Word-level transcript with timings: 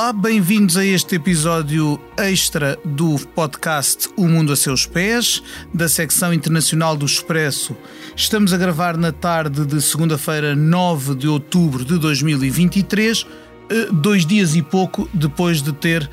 Olá, 0.00 0.14
bem-vindos 0.14 0.78
a 0.78 0.84
este 0.84 1.16
episódio 1.16 2.00
extra 2.16 2.78
do 2.82 3.18
podcast 3.34 4.08
O 4.16 4.26
Mundo 4.26 4.50
a 4.50 4.56
Seus 4.56 4.86
Pés, 4.86 5.42
da 5.74 5.90
secção 5.90 6.32
internacional 6.32 6.96
do 6.96 7.04
Expresso. 7.04 7.76
Estamos 8.16 8.54
a 8.54 8.56
gravar 8.56 8.96
na 8.96 9.12
tarde 9.12 9.66
de 9.66 9.78
segunda-feira, 9.82 10.56
9 10.56 11.16
de 11.16 11.28
outubro 11.28 11.84
de 11.84 11.98
2023, 11.98 13.26
eh, 13.68 13.88
dois 13.92 14.24
dias 14.24 14.56
e 14.56 14.62
pouco 14.62 15.06
depois 15.12 15.60
de 15.60 15.70
ter 15.70 16.10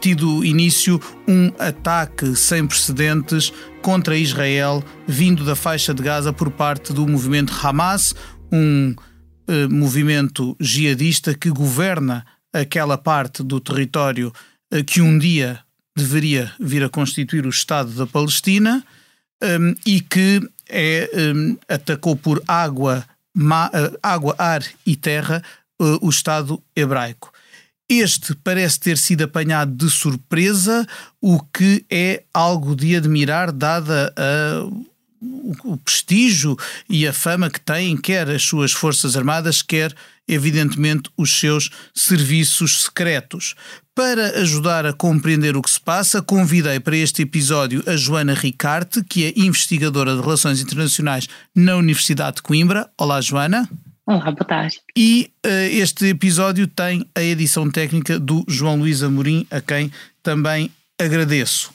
tido 0.00 0.42
início 0.42 0.98
um 1.28 1.52
ataque 1.58 2.34
sem 2.34 2.66
precedentes 2.66 3.52
contra 3.82 4.16
Israel, 4.16 4.82
vindo 5.06 5.44
da 5.44 5.54
faixa 5.54 5.92
de 5.92 6.02
Gaza 6.02 6.32
por 6.32 6.50
parte 6.50 6.90
do 6.90 7.06
movimento 7.06 7.52
Hamas, 7.62 8.14
um 8.50 8.94
eh, 9.46 9.68
movimento 9.68 10.56
jihadista 10.58 11.34
que 11.34 11.50
governa 11.50 12.24
aquela 12.60 12.98
parte 12.98 13.42
do 13.42 13.60
território 13.60 14.32
eh, 14.70 14.82
que 14.82 15.00
um 15.00 15.18
dia 15.18 15.60
deveria 15.96 16.52
vir 16.60 16.84
a 16.84 16.88
constituir 16.88 17.46
o 17.46 17.50
Estado 17.50 17.90
da 17.92 18.06
Palestina 18.06 18.84
um, 19.42 19.74
e 19.86 20.00
que 20.00 20.40
é, 20.68 21.10
um, 21.34 21.56
atacou 21.68 22.16
por 22.16 22.42
água, 22.46 23.04
uh, 23.36 23.98
água, 24.02 24.34
ar 24.38 24.62
e 24.84 24.94
terra 24.94 25.42
uh, 25.80 26.06
o 26.06 26.10
Estado 26.10 26.62
hebraico. 26.74 27.32
Este 27.88 28.34
parece 28.34 28.80
ter 28.80 28.98
sido 28.98 29.24
apanhado 29.24 29.72
de 29.72 29.88
surpresa, 29.88 30.86
o 31.20 31.40
que 31.40 31.84
é 31.88 32.24
algo 32.34 32.74
de 32.74 32.96
admirar, 32.96 33.52
dada 33.52 34.12
a 34.16 34.68
o 35.64 35.76
prestígio 35.76 36.56
e 36.88 37.06
a 37.06 37.12
fama 37.12 37.50
que 37.50 37.60
têm, 37.60 37.96
quer 37.96 38.28
as 38.28 38.42
suas 38.42 38.72
Forças 38.72 39.16
Armadas, 39.16 39.62
quer, 39.62 39.94
evidentemente, 40.26 41.10
os 41.16 41.38
seus 41.38 41.70
serviços 41.94 42.84
secretos. 42.84 43.54
Para 43.94 44.40
ajudar 44.40 44.84
a 44.84 44.92
compreender 44.92 45.56
o 45.56 45.62
que 45.62 45.70
se 45.70 45.80
passa, 45.80 46.20
convidei 46.20 46.78
para 46.78 46.96
este 46.96 47.22
episódio 47.22 47.82
a 47.86 47.96
Joana 47.96 48.34
Ricarte, 48.34 49.02
que 49.02 49.24
é 49.24 49.32
investigadora 49.36 50.14
de 50.14 50.20
Relações 50.20 50.60
Internacionais 50.60 51.28
na 51.54 51.76
Universidade 51.76 52.36
de 52.36 52.42
Coimbra. 52.42 52.90
Olá, 52.98 53.20
Joana. 53.20 53.68
Olá, 54.06 54.30
boa 54.30 54.44
tarde. 54.46 54.78
E 54.94 55.30
uh, 55.44 55.48
este 55.48 56.06
episódio 56.06 56.66
tem 56.68 57.06
a 57.14 57.22
edição 57.22 57.70
técnica 57.70 58.20
do 58.20 58.44
João 58.46 58.76
Luís 58.76 59.02
Amorim, 59.02 59.46
a 59.50 59.60
quem 59.60 59.90
também 60.22 60.70
agradeço. 60.98 61.74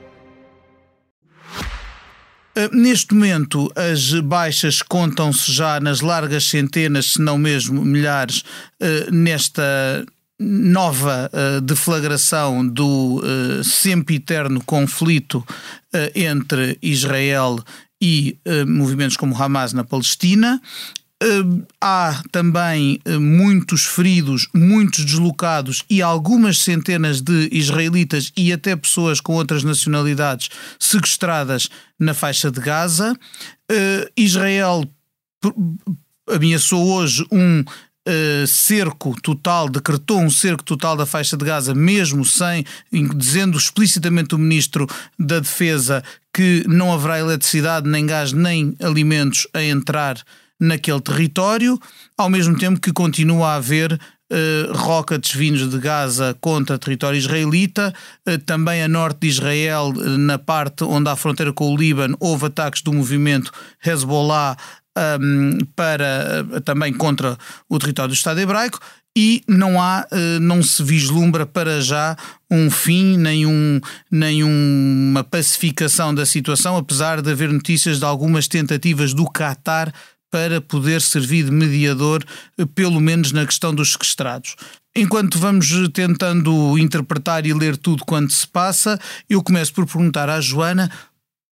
Uh, 2.55 2.75
neste 2.75 3.13
momento, 3.13 3.71
as 3.75 4.13
baixas 4.21 4.81
contam-se 4.81 5.51
já 5.51 5.79
nas 5.79 6.01
largas 6.01 6.43
centenas, 6.43 7.13
se 7.13 7.21
não 7.21 7.37
mesmo 7.37 7.83
milhares, 7.83 8.39
uh, 8.81 9.11
nesta 9.11 10.05
nova 10.37 11.29
uh, 11.31 11.61
deflagração 11.61 12.67
do 12.67 13.21
sempiterno 13.63 14.61
conflito 14.65 15.45
entre 16.15 16.79
Israel 16.81 17.59
e 18.01 18.39
movimentos 18.67 19.15
como 19.15 19.39
Hamas 19.39 19.71
na 19.71 19.83
Palestina. 19.83 20.59
Uh, 21.21 21.63
há 21.79 22.19
também 22.31 22.99
uh, 23.07 23.21
muitos 23.21 23.85
feridos, 23.85 24.47
muitos 24.55 25.05
deslocados 25.05 25.83
e 25.87 26.01
algumas 26.01 26.57
centenas 26.57 27.21
de 27.21 27.47
israelitas 27.51 28.33
e 28.35 28.51
até 28.51 28.75
pessoas 28.75 29.21
com 29.21 29.33
outras 29.33 29.63
nacionalidades 29.63 30.49
sequestradas 30.79 31.69
na 31.99 32.15
faixa 32.15 32.49
de 32.49 32.59
Gaza. 32.59 33.15
Uh, 33.71 34.09
Israel 34.17 34.83
ameaçou 36.27 36.87
hoje 36.87 37.23
um 37.31 37.63
cerco 38.47 39.15
total, 39.21 39.69
decretou 39.69 40.19
um 40.19 40.29
cerco 40.29 40.63
total 40.63 40.97
da 40.97 41.05
faixa 41.05 41.37
de 41.37 41.45
Gaza, 41.45 41.75
mesmo 41.75 42.25
sem, 42.25 42.65
dizendo 43.15 43.55
explicitamente 43.55 44.33
o 44.33 44.39
ministro 44.39 44.87
da 45.19 45.39
Defesa 45.39 46.03
que 46.33 46.63
não 46.67 46.91
haverá 46.91 47.19
eletricidade, 47.19 47.87
nem 47.87 48.07
gás, 48.07 48.33
nem 48.33 48.75
alimentos 48.81 49.47
a 49.53 49.63
entrar 49.63 50.19
naquele 50.61 51.01
território, 51.01 51.79
ao 52.15 52.29
mesmo 52.29 52.55
tempo 52.57 52.79
que 52.79 52.93
continua 52.93 53.49
a 53.49 53.55
haver 53.55 53.99
Uh, 54.33 54.71
rockets 54.71 55.35
vindos 55.35 55.69
de 55.69 55.77
Gaza 55.77 56.33
contra 56.39 56.79
território 56.79 57.17
israelita. 57.17 57.93
Uh, 58.25 58.37
também 58.37 58.81
a 58.81 58.87
norte 58.87 59.19
de 59.23 59.27
Israel, 59.27 59.89
uh, 59.89 60.17
na 60.17 60.37
parte 60.37 60.85
onde 60.85 61.09
há 61.09 61.17
fronteira 61.17 61.51
com 61.51 61.69
o 61.69 61.75
Líbano, 61.75 62.15
houve 62.17 62.45
ataques 62.45 62.81
do 62.81 62.93
movimento 62.93 63.51
Hezbollah 63.85 64.55
um, 65.19 65.57
para, 65.75 66.45
também 66.63 66.93
contra 66.93 67.37
o 67.67 67.77
território 67.77 68.13
do 68.13 68.15
Estado 68.15 68.39
hebraico. 68.39 68.79
E 69.17 69.43
não 69.49 69.81
há, 69.81 70.07
não 70.39 70.63
se 70.63 70.81
vislumbra 70.81 71.45
para 71.45 71.81
já 71.81 72.15
um 72.49 72.71
fim, 72.71 73.17
nem, 73.17 73.45
um, 73.45 73.81
nem 74.09 74.41
uma 74.41 75.25
pacificação 75.25 76.15
da 76.15 76.25
situação, 76.25 76.77
apesar 76.77 77.21
de 77.21 77.29
haver 77.29 77.51
notícias 77.51 77.99
de 77.99 78.05
algumas 78.05 78.47
tentativas 78.47 79.13
do 79.13 79.25
Qatar 79.29 79.91
para 80.31 80.61
poder 80.61 81.01
servir 81.01 81.45
de 81.45 81.51
mediador, 81.51 82.23
eh, 82.57 82.65
pelo 82.65 82.99
menos 82.99 83.33
na 83.33 83.45
questão 83.45 83.75
dos 83.75 83.91
sequestrados. 83.91 84.55
Enquanto 84.95 85.37
vamos 85.37 85.69
tentando 85.93 86.77
interpretar 86.77 87.45
e 87.45 87.53
ler 87.53 87.77
tudo 87.77 88.05
quanto 88.05 88.33
se 88.33 88.47
passa, 88.47 88.99
eu 89.29 89.43
começo 89.43 89.73
por 89.73 89.85
perguntar 89.85 90.29
à 90.29 90.41
Joana 90.41 90.89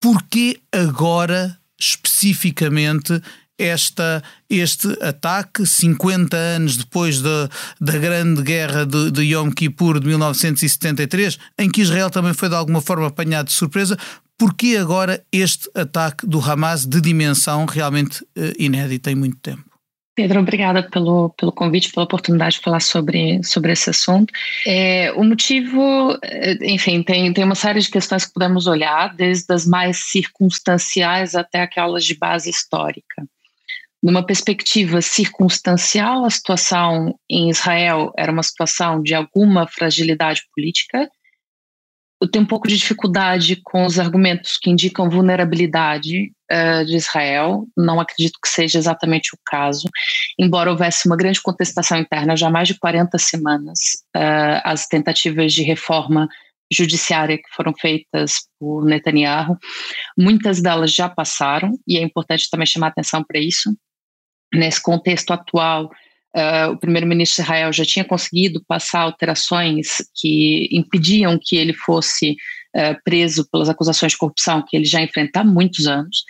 porquê 0.00 0.60
agora, 0.72 1.58
especificamente, 1.78 3.20
esta, 3.58 4.22
este 4.50 4.88
ataque, 5.02 5.66
50 5.66 6.36
anos 6.36 6.76
depois 6.76 7.22
da, 7.22 7.48
da 7.80 7.98
grande 7.98 8.42
guerra 8.42 8.84
de, 8.84 9.10
de 9.10 9.22
Yom 9.22 9.50
Kippur 9.50 9.98
de 9.98 10.06
1973, 10.06 11.38
em 11.58 11.70
que 11.70 11.80
Israel 11.80 12.10
também 12.10 12.34
foi 12.34 12.48
de 12.48 12.54
alguma 12.54 12.80
forma 12.80 13.06
apanhado 13.06 13.46
de 13.46 13.52
surpresa, 13.52 13.96
Porquê 14.38 14.76
agora 14.76 15.24
este 15.32 15.70
ataque 15.74 16.26
do 16.26 16.38
Hamas 16.40 16.84
de 16.84 17.00
dimensão 17.00 17.64
realmente 17.64 18.22
uh, 18.22 18.52
inédita 18.58 19.10
em 19.10 19.14
muito 19.14 19.38
tempo? 19.38 19.64
Pedro, 20.14 20.40
obrigada 20.40 20.82
pelo, 20.82 21.28
pelo 21.30 21.52
convite, 21.52 21.92
pela 21.92 22.04
oportunidade 22.04 22.56
de 22.56 22.62
falar 22.62 22.80
sobre, 22.80 23.42
sobre 23.44 23.72
esse 23.72 23.90
assunto. 23.90 24.32
É, 24.66 25.12
o 25.12 25.22
motivo, 25.22 26.18
eh, 26.22 26.56
enfim, 26.62 27.02
tem, 27.02 27.30
tem 27.34 27.44
uma 27.44 27.54
série 27.54 27.80
de 27.80 27.90
questões 27.90 28.24
que 28.24 28.32
podemos 28.32 28.66
olhar, 28.66 29.14
desde 29.14 29.52
as 29.52 29.66
mais 29.66 29.98
circunstanciais 30.10 31.34
até 31.34 31.60
aquelas 31.60 32.02
de 32.02 32.14
base 32.14 32.48
histórica. 32.48 33.26
Numa 34.02 34.24
perspectiva 34.24 35.02
circunstancial, 35.02 36.24
a 36.24 36.30
situação 36.30 37.18
em 37.28 37.50
Israel 37.50 38.10
era 38.16 38.32
uma 38.32 38.42
situação 38.42 39.02
de 39.02 39.14
alguma 39.14 39.66
fragilidade 39.66 40.42
política, 40.54 41.10
eu 42.20 42.30
tenho 42.30 42.44
um 42.44 42.48
pouco 42.48 42.66
de 42.66 42.76
dificuldade 42.76 43.56
com 43.62 43.84
os 43.84 43.98
argumentos 43.98 44.56
que 44.56 44.70
indicam 44.70 45.10
vulnerabilidade 45.10 46.32
uh, 46.50 46.84
de 46.84 46.96
Israel. 46.96 47.66
Não 47.76 48.00
acredito 48.00 48.38
que 48.42 48.48
seja 48.48 48.78
exatamente 48.78 49.34
o 49.34 49.38
caso, 49.44 49.88
embora 50.38 50.70
houvesse 50.70 51.06
uma 51.06 51.16
grande 51.16 51.42
contestação 51.42 51.98
interna 51.98 52.36
já 52.36 52.48
há 52.48 52.50
mais 52.50 52.68
de 52.68 52.78
40 52.78 53.18
semanas. 53.18 53.78
Uh, 54.16 54.60
as 54.64 54.86
tentativas 54.86 55.52
de 55.52 55.62
reforma 55.62 56.26
judiciária 56.72 57.36
que 57.36 57.54
foram 57.54 57.72
feitas 57.74 58.48
por 58.58 58.84
Netanyahu, 58.84 59.56
muitas 60.18 60.60
delas 60.60 60.92
já 60.92 61.08
passaram, 61.08 61.78
e 61.86 61.96
é 61.96 62.02
importante 62.02 62.48
também 62.50 62.66
chamar 62.66 62.88
atenção 62.88 63.22
para 63.22 63.38
isso. 63.38 63.76
Nesse 64.52 64.82
contexto 64.82 65.32
atual, 65.32 65.90
Uh, 66.36 66.72
o 66.72 66.78
primeiro-ministro 66.78 67.36
de 67.36 67.48
Israel 67.48 67.72
já 67.72 67.82
tinha 67.82 68.04
conseguido 68.04 68.62
passar 68.68 69.00
alterações 69.00 69.96
que 70.14 70.68
impediam 70.70 71.38
que 71.40 71.56
ele 71.56 71.72
fosse 71.72 72.32
uh, 72.76 72.94
preso 73.02 73.48
pelas 73.50 73.70
acusações 73.70 74.12
de 74.12 74.18
corrupção 74.18 74.62
que 74.68 74.76
ele 74.76 74.84
já 74.84 75.00
enfrenta 75.00 75.40
há 75.40 75.44
muitos 75.44 75.86
anos. 75.86 76.24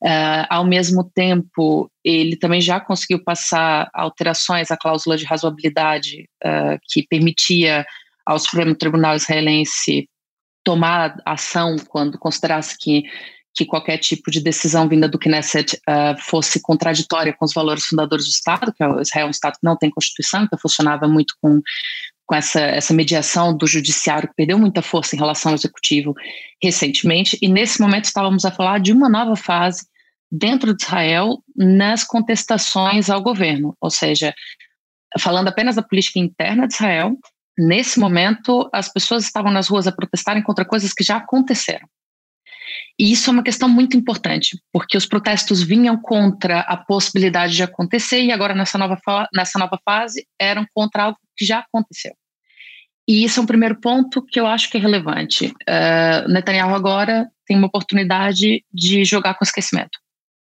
Uh, 0.00 0.46
ao 0.48 0.64
mesmo 0.64 1.10
tempo, 1.12 1.90
ele 2.04 2.36
também 2.36 2.60
já 2.60 2.78
conseguiu 2.78 3.24
passar 3.24 3.90
alterações 3.92 4.70
à 4.70 4.76
cláusula 4.76 5.16
de 5.16 5.24
razoabilidade 5.24 6.28
que 6.88 7.02
permitia 7.08 7.84
ao 8.24 8.38
Supremo 8.38 8.76
Tribunal 8.76 9.16
israelense 9.16 10.08
tomar 10.62 11.16
ação 11.24 11.76
quando 11.88 12.18
considerasse 12.18 12.76
que 12.78 13.02
que 13.58 13.66
qualquer 13.66 13.98
tipo 13.98 14.30
de 14.30 14.40
decisão 14.40 14.88
vinda 14.88 15.08
do 15.08 15.18
Knesset 15.18 15.74
uh, 15.78 16.16
fosse 16.20 16.62
contraditória 16.62 17.34
com 17.36 17.44
os 17.44 17.52
valores 17.52 17.86
fundadores 17.86 18.24
do 18.24 18.30
Estado, 18.30 18.72
que 18.72 18.84
é 18.84 18.86
Israel 18.86 19.24
é 19.24 19.26
um 19.26 19.30
Estado 19.30 19.54
que 19.54 19.64
não 19.64 19.76
tem 19.76 19.90
Constituição, 19.90 20.44
então 20.44 20.56
funcionava 20.56 21.08
muito 21.08 21.34
com, 21.42 21.60
com 22.24 22.34
essa, 22.36 22.60
essa 22.60 22.94
mediação 22.94 23.56
do 23.56 23.66
judiciário, 23.66 24.28
que 24.28 24.36
perdeu 24.36 24.56
muita 24.60 24.80
força 24.80 25.16
em 25.16 25.18
relação 25.18 25.50
ao 25.50 25.56
executivo 25.56 26.14
recentemente, 26.62 27.36
e 27.42 27.48
nesse 27.48 27.80
momento 27.80 28.04
estávamos 28.04 28.44
a 28.44 28.52
falar 28.52 28.78
de 28.78 28.92
uma 28.92 29.08
nova 29.08 29.34
fase 29.34 29.84
dentro 30.30 30.72
de 30.72 30.84
Israel 30.84 31.42
nas 31.56 32.04
contestações 32.04 33.10
ao 33.10 33.20
governo, 33.20 33.76
ou 33.80 33.90
seja, 33.90 34.32
falando 35.18 35.48
apenas 35.48 35.74
da 35.74 35.82
política 35.82 36.20
interna 36.20 36.68
de 36.68 36.74
Israel, 36.74 37.16
nesse 37.58 37.98
momento 37.98 38.70
as 38.72 38.88
pessoas 38.88 39.24
estavam 39.24 39.50
nas 39.50 39.66
ruas 39.66 39.88
a 39.88 39.92
protestarem 39.92 40.44
contra 40.44 40.64
coisas 40.64 40.92
que 40.92 41.02
já 41.02 41.16
aconteceram. 41.16 41.88
E 42.98 43.12
isso 43.12 43.30
é 43.30 43.32
uma 43.32 43.44
questão 43.44 43.68
muito 43.68 43.96
importante, 43.96 44.60
porque 44.72 44.96
os 44.96 45.06
protestos 45.06 45.62
vinham 45.62 45.96
contra 45.96 46.60
a 46.60 46.76
possibilidade 46.76 47.54
de 47.54 47.62
acontecer 47.62 48.22
e 48.22 48.32
agora 48.32 48.54
nessa 48.54 48.76
nova, 48.76 48.98
nessa 49.32 49.56
nova 49.58 49.78
fase 49.84 50.26
eram 50.38 50.66
contra 50.74 51.04
algo 51.04 51.18
que 51.36 51.44
já 51.44 51.60
aconteceu. 51.60 52.12
E 53.08 53.24
isso 53.24 53.38
é 53.38 53.42
um 53.42 53.46
primeiro 53.46 53.80
ponto 53.80 54.22
que 54.22 54.38
eu 54.38 54.46
acho 54.46 54.68
que 54.68 54.76
é 54.76 54.80
relevante. 54.80 55.46
Uh, 55.46 56.28
Netanyahu 56.28 56.74
agora 56.74 57.26
tem 57.46 57.56
uma 57.56 57.68
oportunidade 57.68 58.64
de 58.70 59.04
jogar 59.04 59.34
com 59.34 59.44
esquecimento, 59.44 59.98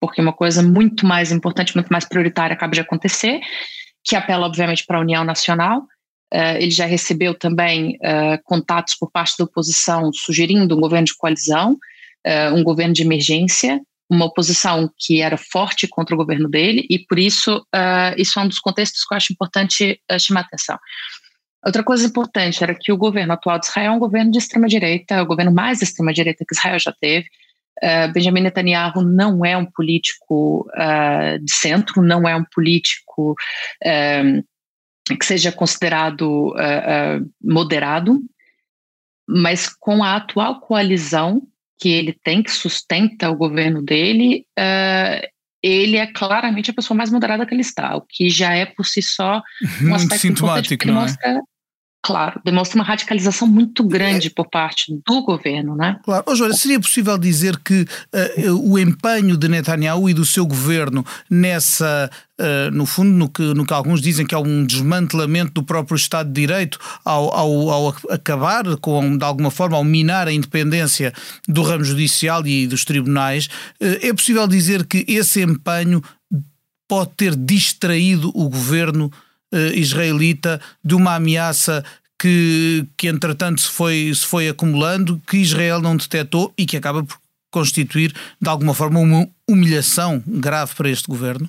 porque 0.01 0.21
uma 0.21 0.33
coisa 0.33 0.63
muito 0.63 1.07
mais 1.07 1.31
importante, 1.31 1.77
muito 1.77 1.89
mais 1.89 2.05
prioritária 2.07 2.55
acaba 2.55 2.73
de 2.73 2.81
acontecer, 2.81 3.41
que 4.03 4.17
apela 4.17 4.47
obviamente 4.47 4.85
para 4.87 4.97
a 4.97 5.03
União 5.03 5.23
Nacional. 5.23 5.83
Uh, 6.35 6.57
ele 6.59 6.71
já 6.71 6.87
recebeu 6.87 7.35
também 7.35 7.97
uh, 7.97 8.43
contatos 8.45 8.95
por 8.97 9.11
parte 9.11 9.37
da 9.39 9.45
oposição 9.45 10.11
sugerindo 10.13 10.77
um 10.77 10.81
governo 10.81 11.07
de 11.07 11.17
coalizão, 11.17 11.77
uh, 12.29 12.55
um 12.55 12.63
governo 12.63 12.93
de 12.93 13.03
emergência, 13.03 13.81
uma 14.11 14.25
oposição 14.25 14.91
que 14.99 15.21
era 15.21 15.37
forte 15.37 15.87
contra 15.87 16.15
o 16.15 16.19
governo 16.19 16.49
dele, 16.49 16.87
e 16.89 16.99
por 16.99 17.19
isso 17.19 17.59
uh, 17.75 18.15
isso 18.17 18.39
é 18.39 18.43
um 18.43 18.49
dos 18.49 18.59
contextos 18.59 19.05
que 19.05 19.13
eu 19.13 19.17
acho 19.17 19.33
importante 19.33 20.01
uh, 20.11 20.19
chamar 20.19 20.41
atenção. 20.41 20.79
Outra 21.65 21.83
coisa 21.83 22.07
importante 22.07 22.63
era 22.63 22.75
que 22.75 22.93
o 22.93 22.97
governo 22.97 23.33
atual 23.33 23.59
de 23.59 23.67
Israel 23.67 23.93
é 23.93 23.95
um 23.95 23.99
governo 23.99 24.31
de 24.31 24.39
extrema-direita, 24.39 25.23
o 25.23 25.27
governo 25.27 25.53
mais 25.53 25.79
de 25.79 25.85
extrema-direita 25.85 26.45
que 26.49 26.55
Israel 26.55 26.79
já 26.79 26.93
teve. 26.99 27.27
Uh, 27.83 28.13
Benjamin 28.13 28.41
Netanyahu 28.41 29.03
não 29.03 29.45
é 29.45 29.57
um 29.57 29.67
político 29.67 30.67
de 31.43 31.53
centro, 31.53 32.03
não 32.03 32.29
é 32.29 32.35
um 32.35 32.45
político 32.45 33.35
que 35.19 35.25
seja 35.25 35.53
considerado 35.53 36.55
moderado, 37.43 38.21
mas 39.29 39.69
com 39.69 40.03
a 40.03 40.17
atual 40.17 40.61
coalizão 40.61 41.43
que 41.79 41.89
ele 41.89 42.17
tem, 42.25 42.43
que 42.43 42.51
sustenta 42.51 43.31
o 43.31 43.37
governo 43.37 43.83
dele, 43.83 44.45
uh, 44.59 45.27
ele 45.63 45.97
é 45.97 46.07
claramente 46.07 46.71
a 46.71 46.75
pessoa 46.75 46.97
mais 46.97 47.11
moderada 47.11 47.47
que 47.47 47.55
ele 47.55 47.63
está, 47.63 47.97
o 47.97 48.03
que 48.03 48.29
já 48.29 48.53
é 48.55 48.67
por 48.67 48.87
si 48.87 49.03
só 49.03 49.43
um 49.83 49.89
Muito 49.89 49.95
aspecto 49.95 50.23
sintomático, 50.23 50.87
não 50.87 50.95
é? 50.95 51.01
mostra, 51.03 51.41
claro, 52.03 52.41
demonstra 52.45 52.79
uma 52.79 52.85
radicalização 52.85 53.47
muito 53.47 53.85
grande 53.85 54.31
por 54.31 54.49
parte 54.49 54.99
do 55.07 55.23
governo, 55.23 55.75
né? 55.75 55.99
Claro. 56.05 56.25
Oh, 56.27 56.35
Joana, 56.35 56.55
seria 56.55 56.81
possível 56.81 57.19
dizer 57.19 57.59
que 57.59 57.83
uh, 58.47 58.71
o 58.71 58.79
empenho 58.79 59.37
de 59.37 59.49
Netanyahu 59.49 60.09
e 60.09 60.15
do 60.15 60.25
seu 60.25 60.47
governo 60.47 61.05
nessa, 61.29 62.11
uh, 62.41 62.71
no 62.71 62.87
fundo, 62.87 63.11
no 63.11 63.29
que, 63.29 63.43
no 63.43 63.67
que 63.67 63.75
alguns 63.75 64.01
dizem 64.01 64.25
que 64.25 64.35
é 64.35 64.39
um 64.39 64.65
desmantelamento 64.65 65.53
do 65.53 65.63
próprio 65.63 65.97
Estado 65.97 66.29
de 66.29 66.41
Direito 66.41 66.79
ao, 67.05 67.35
ao, 67.35 67.71
ao 67.71 67.97
acabar 68.11 68.65
com, 68.77 69.17
de 69.17 69.25
alguma 69.25 69.51
forma, 69.51 69.77
ao 69.77 69.85
minar 69.85 70.29
a 70.29 70.33
independência 70.33 71.13
do 71.47 71.63
ramo 71.63 71.85
judicial 71.85 72.47
e 72.47 72.67
dos 72.67 72.85
tribunais, 72.85 73.47
uh, 73.81 73.99
é 74.01 74.13
possível 74.13 74.47
dizer 74.47 74.87
que 74.87 75.05
esse 75.09 75.43
empenho 75.43 76.03
pode 76.89 77.11
ter 77.17 77.37
distraído 77.37 78.31
o 78.35 78.49
governo 78.49 79.11
israelita 79.75 80.61
de 80.85 80.95
uma 80.95 81.15
ameaça 81.15 81.85
que, 82.19 82.87
que 82.97 83.09
entretanto 83.09 83.61
se 83.61 83.69
foi, 83.69 84.13
se 84.15 84.27
foi 84.27 84.49
acumulando, 84.49 85.21
que 85.27 85.37
Israel 85.37 85.81
não 85.81 85.97
detectou 85.97 86.53
e 86.59 86.67
que 86.67 86.77
acaba 86.77 87.05
por 87.05 87.19
constituir 87.51 88.13
de 88.41 88.49
alguma 88.49 88.75
forma 88.75 88.99
uma 88.99 89.29
humilhação 89.49 90.23
grave 90.27 90.75
para 90.75 90.91
este 90.91 91.07
governo? 91.07 91.49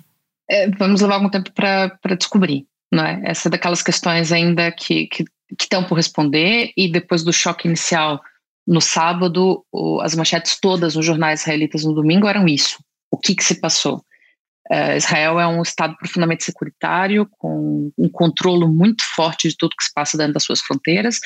É, 0.50 0.70
vamos 0.72 1.02
levar 1.02 1.16
algum 1.16 1.30
tempo 1.30 1.52
para 1.52 2.16
descobrir, 2.18 2.66
não 2.92 3.04
é? 3.04 3.22
Essa 3.26 3.50
é 3.50 3.52
daquelas 3.52 3.82
questões 3.82 4.32
ainda 4.32 4.72
que, 4.72 5.08
que, 5.08 5.24
que 5.24 5.64
estão 5.64 5.84
por 5.84 5.96
responder 5.96 6.72
e 6.78 6.92
depois 6.92 7.24
do 7.24 7.34
choque 7.34 7.68
inicial 7.68 8.22
no 8.68 8.82
sábado, 8.82 9.66
as 10.04 10.14
manchetes 10.14 10.60
todas 10.60 10.96
nos 10.96 11.06
jornais 11.06 11.42
israelitas 11.42 11.84
no 11.84 11.94
domingo 11.94 12.28
eram 12.28 12.48
isso. 12.48 12.78
O 13.12 13.18
que, 13.18 13.34
que 13.34 13.44
se 13.44 13.56
passou? 13.56 14.04
Uh, 14.72 14.98
Israel 14.98 15.40
é 15.40 15.48
um 15.48 15.62
Estado 15.62 15.96
profundamente 15.98 16.44
securitário, 16.44 17.28
com 17.38 17.92
um 17.98 18.10
controle 18.10 18.68
muito 18.68 19.04
forte 19.16 19.50
de 19.50 19.58
tudo 19.58 19.76
que 19.78 19.84
se 19.84 19.94
passa 19.94 20.18
dentro 20.18 20.34
das 20.34 20.44
suas 20.44 20.62
fronteiras, 20.62 21.18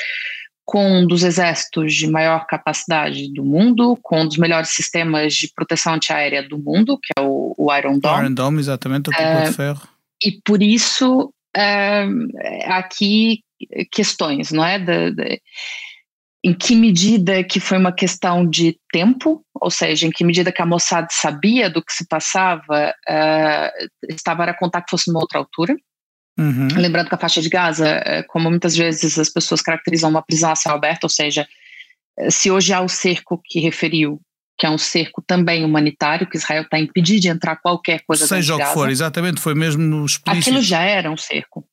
com 0.66 1.00
um 1.00 1.08
dos 1.08 1.24
exércitos 1.24 1.94
de 1.94 2.08
maior 2.08 2.46
capacidade 2.48 3.32
do 3.34 3.44
mundo, 3.44 3.98
com 4.02 4.22
um 4.22 4.28
dos 4.28 4.38
melhores 4.38 4.70
sistemas 4.70 5.34
de 5.34 5.52
proteção 5.54 5.94
antiaérea 5.94 6.48
do 6.48 6.58
mundo, 6.58 6.98
que 6.98 7.12
é 7.18 7.22
o, 7.22 7.54
o 7.58 7.76
Iron 7.76 8.00
Dome. 8.00 8.22
Iron 8.22 8.34
Dome, 8.34 8.60
exatamente, 8.60 9.10
o 9.10 9.12
uh, 9.12 9.50
de 9.50 9.54
ferro. 9.54 9.82
E 10.24 10.40
por 10.46 10.64
isso, 10.64 11.34
uh, 11.58 12.72
aqui 12.72 13.42
questões, 13.92 14.52
não 14.52 14.66
é? 14.66 14.80
Em 16.44 16.54
que 16.54 16.76
medida 16.76 17.42
que 17.44 17.60
foi 17.60 17.78
uma 17.78 17.94
questão 17.94 18.48
de 18.48 18.78
tempo, 18.92 19.46
ou 19.56 19.72
seja, 19.72 20.06
em 20.06 20.12
que 20.12 20.26
medida 20.26 20.52
que 20.52 20.62
a 20.62 20.66
Mossad 20.66 21.08
sabia 21.10 21.70
do 21.70 21.82
que 21.82 21.94
se 21.94 22.06
passava, 22.06 22.94
uh, 23.10 23.88
estava 24.10 24.44
a 24.44 24.54
contar 24.54 24.82
que 24.82 24.90
fosse 24.90 25.08
numa 25.08 25.22
outra 25.22 25.40
altura. 25.40 25.74
Uhum. 26.38 26.68
Lembrando 26.76 27.08
que 27.08 27.16
a 27.16 27.18
faixa 27.18 27.42
de 27.42 27.48
Gaza, 27.48 27.98
uh, 27.98 28.28
como 28.28 28.50
muitas 28.50 28.76
vezes 28.76 29.18
as 29.18 29.30
pessoas 29.30 29.62
caracterizam 29.62 30.10
uma 30.10 30.22
prisão 30.22 30.52
a 30.52 30.56
céu 30.56 30.74
aberto, 30.74 31.06
ou 31.06 31.10
seja, 31.10 31.48
uh, 32.20 32.30
se 32.30 32.52
hoje 32.52 32.74
há 32.74 32.82
o 32.82 32.90
cerco 32.90 33.42
que 33.46 33.62
referiu, 33.62 34.20
que 34.58 34.66
é 34.66 34.70
um 34.70 34.78
cerco 34.78 35.24
também 35.26 35.64
humanitário, 35.64 36.30
que 36.30 36.36
Israel 36.36 36.64
está 36.64 36.78
impedido 36.78 37.22
de 37.22 37.30
entrar 37.30 37.56
qualquer 37.56 38.02
coisa 38.06 38.28
Seja 38.28 38.56
o 38.56 38.58
que 38.58 38.66
for, 38.66 38.90
exatamente, 38.90 39.40
foi 39.40 39.56
mesmo 39.56 40.06
explícito. 40.06 40.50
Aquilo 40.50 40.62
já 40.62 40.82
era 40.82 41.10
um 41.10 41.18
cerco. 41.18 41.66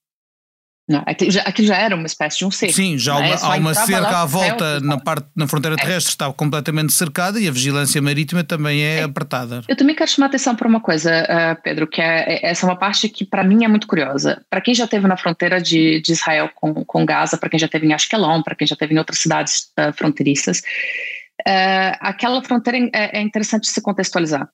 Não, 0.91 1.01
aquilo, 1.05 1.31
já, 1.31 1.41
aquilo 1.43 1.67
já 1.69 1.77
era 1.77 1.95
uma 1.95 2.05
espécie 2.05 2.39
de 2.39 2.45
um 2.45 2.51
cerco. 2.51 2.75
Sim, 2.75 2.97
já 2.97 3.15
uma, 3.15 3.25
é? 3.25 3.37
há 3.41 3.55
uma 3.55 3.73
cerca 3.73 4.21
à 4.21 4.25
volta 4.25 4.81
na, 4.81 4.99
parte, 4.99 5.25
na 5.33 5.47
fronteira 5.47 5.75
é. 5.75 5.81
terrestre, 5.81 6.09
é. 6.09 6.13
está 6.13 6.33
completamente 6.33 6.91
cercada 6.91 7.39
e 7.39 7.47
a 7.47 7.51
vigilância 7.51 8.01
marítima 8.01 8.43
também 8.43 8.83
é, 8.83 8.99
é, 8.99 9.03
apertada. 9.03 9.61
Eu 9.69 9.75
também 9.77 9.95
quero 9.95 10.11
chamar 10.11 10.25
a 10.25 10.29
atenção 10.29 10.53
para 10.53 10.67
uma 10.67 10.81
coisa, 10.81 11.23
uh, 11.23 11.61
Pedro, 11.63 11.87
que 11.87 12.01
é, 12.01 12.33
é, 12.33 12.49
essa 12.51 12.65
é 12.65 12.69
uma 12.69 12.75
parte 12.75 13.07
que 13.07 13.23
para 13.23 13.41
mim 13.41 13.63
é 13.63 13.69
muito 13.69 13.87
curiosa. 13.87 14.43
Para 14.49 14.59
quem 14.59 14.75
já 14.75 14.83
esteve 14.83 15.07
na 15.07 15.15
fronteira 15.15 15.61
de, 15.61 16.01
de 16.01 16.11
Israel 16.11 16.49
com, 16.53 16.83
com 16.83 17.05
Gaza, 17.05 17.37
para 17.37 17.49
quem 17.49 17.59
já 17.59 17.67
esteve 17.67 17.87
em 17.87 17.93
Ashkelon, 17.93 18.43
para 18.43 18.55
quem 18.55 18.67
já 18.67 18.73
esteve 18.73 18.93
em 18.93 18.97
outras 18.97 19.19
cidades 19.19 19.71
uh, 19.79 19.93
fronteiriças, 19.93 20.59
uh, 20.59 21.95
aquela 22.01 22.43
fronteira 22.43 22.89
é, 22.93 23.19
é 23.19 23.21
interessante 23.21 23.69
se 23.69 23.81
contextualizar. 23.81 24.49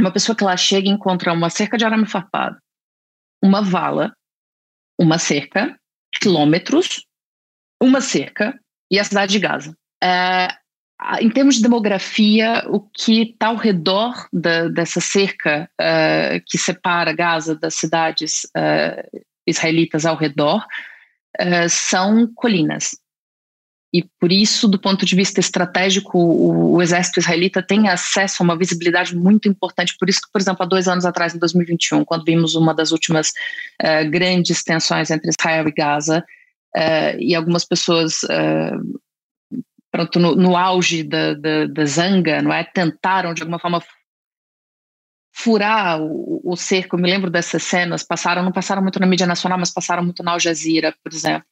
Uma 0.00 0.12
pessoa 0.12 0.36
que 0.36 0.44
lá 0.44 0.56
chega 0.56 0.86
e 0.86 0.92
encontra 0.92 1.32
uma 1.32 1.50
cerca 1.50 1.76
de 1.76 1.84
arame 1.84 2.06
farpado, 2.06 2.56
uma 3.42 3.60
vala 3.60 4.12
uma 4.98 5.18
cerca, 5.18 5.78
quilômetros, 6.20 7.06
uma 7.80 8.00
cerca 8.00 8.58
e 8.90 8.98
a 8.98 9.04
cidade 9.04 9.32
de 9.32 9.38
Gaza. 9.38 9.76
É, 10.02 10.48
em 11.20 11.30
termos 11.30 11.56
de 11.56 11.62
demografia, 11.62 12.64
o 12.68 12.80
que 12.80 13.22
está 13.22 13.48
ao 13.48 13.56
redor 13.56 14.26
da, 14.32 14.68
dessa 14.68 15.00
cerca 15.00 15.70
uh, 15.80 16.42
que 16.46 16.58
separa 16.58 17.12
Gaza 17.12 17.54
das 17.54 17.74
cidades 17.74 18.44
uh, 18.56 19.22
israelitas 19.46 20.04
ao 20.04 20.16
redor 20.16 20.66
uh, 21.40 21.68
são 21.68 22.26
colinas. 22.34 22.96
E 23.92 24.04
por 24.20 24.30
isso, 24.30 24.68
do 24.68 24.78
ponto 24.78 25.06
de 25.06 25.16
vista 25.16 25.40
estratégico, 25.40 26.18
o, 26.18 26.74
o, 26.74 26.82
exército 26.82 27.20
israelita 27.20 27.62
tem 27.62 27.88
acesso 27.88 28.42
a 28.42 28.44
uma 28.44 28.56
visibilidade 28.56 29.16
muito 29.16 29.48
importante. 29.48 29.96
Por 29.98 30.10
isso 30.10 30.20
que, 30.20 30.30
por 30.30 30.40
exemplo, 30.40 30.62
há 30.62 30.66
dois 30.66 30.86
anos 30.86 31.06
atrás, 31.06 31.34
em 31.34 31.38
2021, 31.38 32.04
quando 32.04 32.24
vimos 32.24 32.54
uma 32.54 32.74
das 32.74 32.92
últimas 32.92 33.28
uh, 33.82 34.10
grandes 34.10 34.62
tensões 34.62 35.10
entre 35.10 35.30
Israel 35.30 35.66
e 35.68 35.72
Gaza, 35.72 36.22
uh, 36.76 37.18
e 37.18 37.34
algumas 37.34 37.64
pessoas, 37.64 38.22
uh, 38.24 39.00
pronto, 39.90 40.20
no, 40.20 40.36
no 40.36 40.54
auge 40.54 41.02
da, 41.02 41.32
da, 41.32 41.66
da, 41.66 41.86
zanga, 41.86 42.42
não 42.42 42.52
é, 42.52 42.64
tentaram 42.64 43.32
de 43.32 43.40
alguma 43.40 43.58
forma 43.58 43.82
furar 45.32 45.98
o, 45.98 46.42
o 46.44 46.56
cerco. 46.56 46.96
Eu 46.96 47.00
me 47.00 47.10
lembro 47.10 47.30
dessas 47.30 47.62
cenas, 47.62 48.02
passaram, 48.02 48.42
não 48.42 48.52
passaram 48.52 48.82
muito 48.82 49.00
na 49.00 49.06
mídia 49.06 49.26
nacional, 49.26 49.58
mas 49.58 49.72
passaram 49.72 50.04
muito 50.04 50.22
na 50.22 50.32
Al 50.32 50.40
Jazeera, 50.40 50.94
por 51.02 51.10
exemplo 51.10 51.46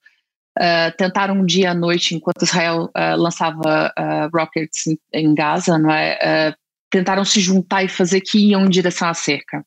Uh, 0.58 0.90
tentaram 0.96 1.34
um 1.34 1.44
dia 1.44 1.72
à 1.72 1.74
noite, 1.74 2.14
enquanto 2.14 2.42
Israel 2.42 2.84
uh, 2.96 3.16
lançava 3.16 3.92
uh, 3.98 4.36
rockets 4.36 4.86
em, 4.86 4.98
em, 5.12 5.34
Gaza, 5.34 5.78
não 5.78 5.90
é? 5.90 6.54
tentaram 6.90 7.26
se 7.26 7.40
juntar 7.40 7.84
e 7.84 7.88
fazer 7.88 8.22
que 8.22 8.38
iam 8.38 8.64
em 8.64 8.70
direção 8.70 9.08
à 9.08 9.12
cerca. 9.14 9.62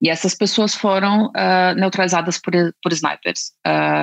E 0.00 0.08
essas 0.08 0.34
pessoas 0.34 0.74
foram 0.74 1.32
neutralizadas 1.74 2.38
por, 2.38 2.52
por 2.82 2.92
snipers 2.92 3.52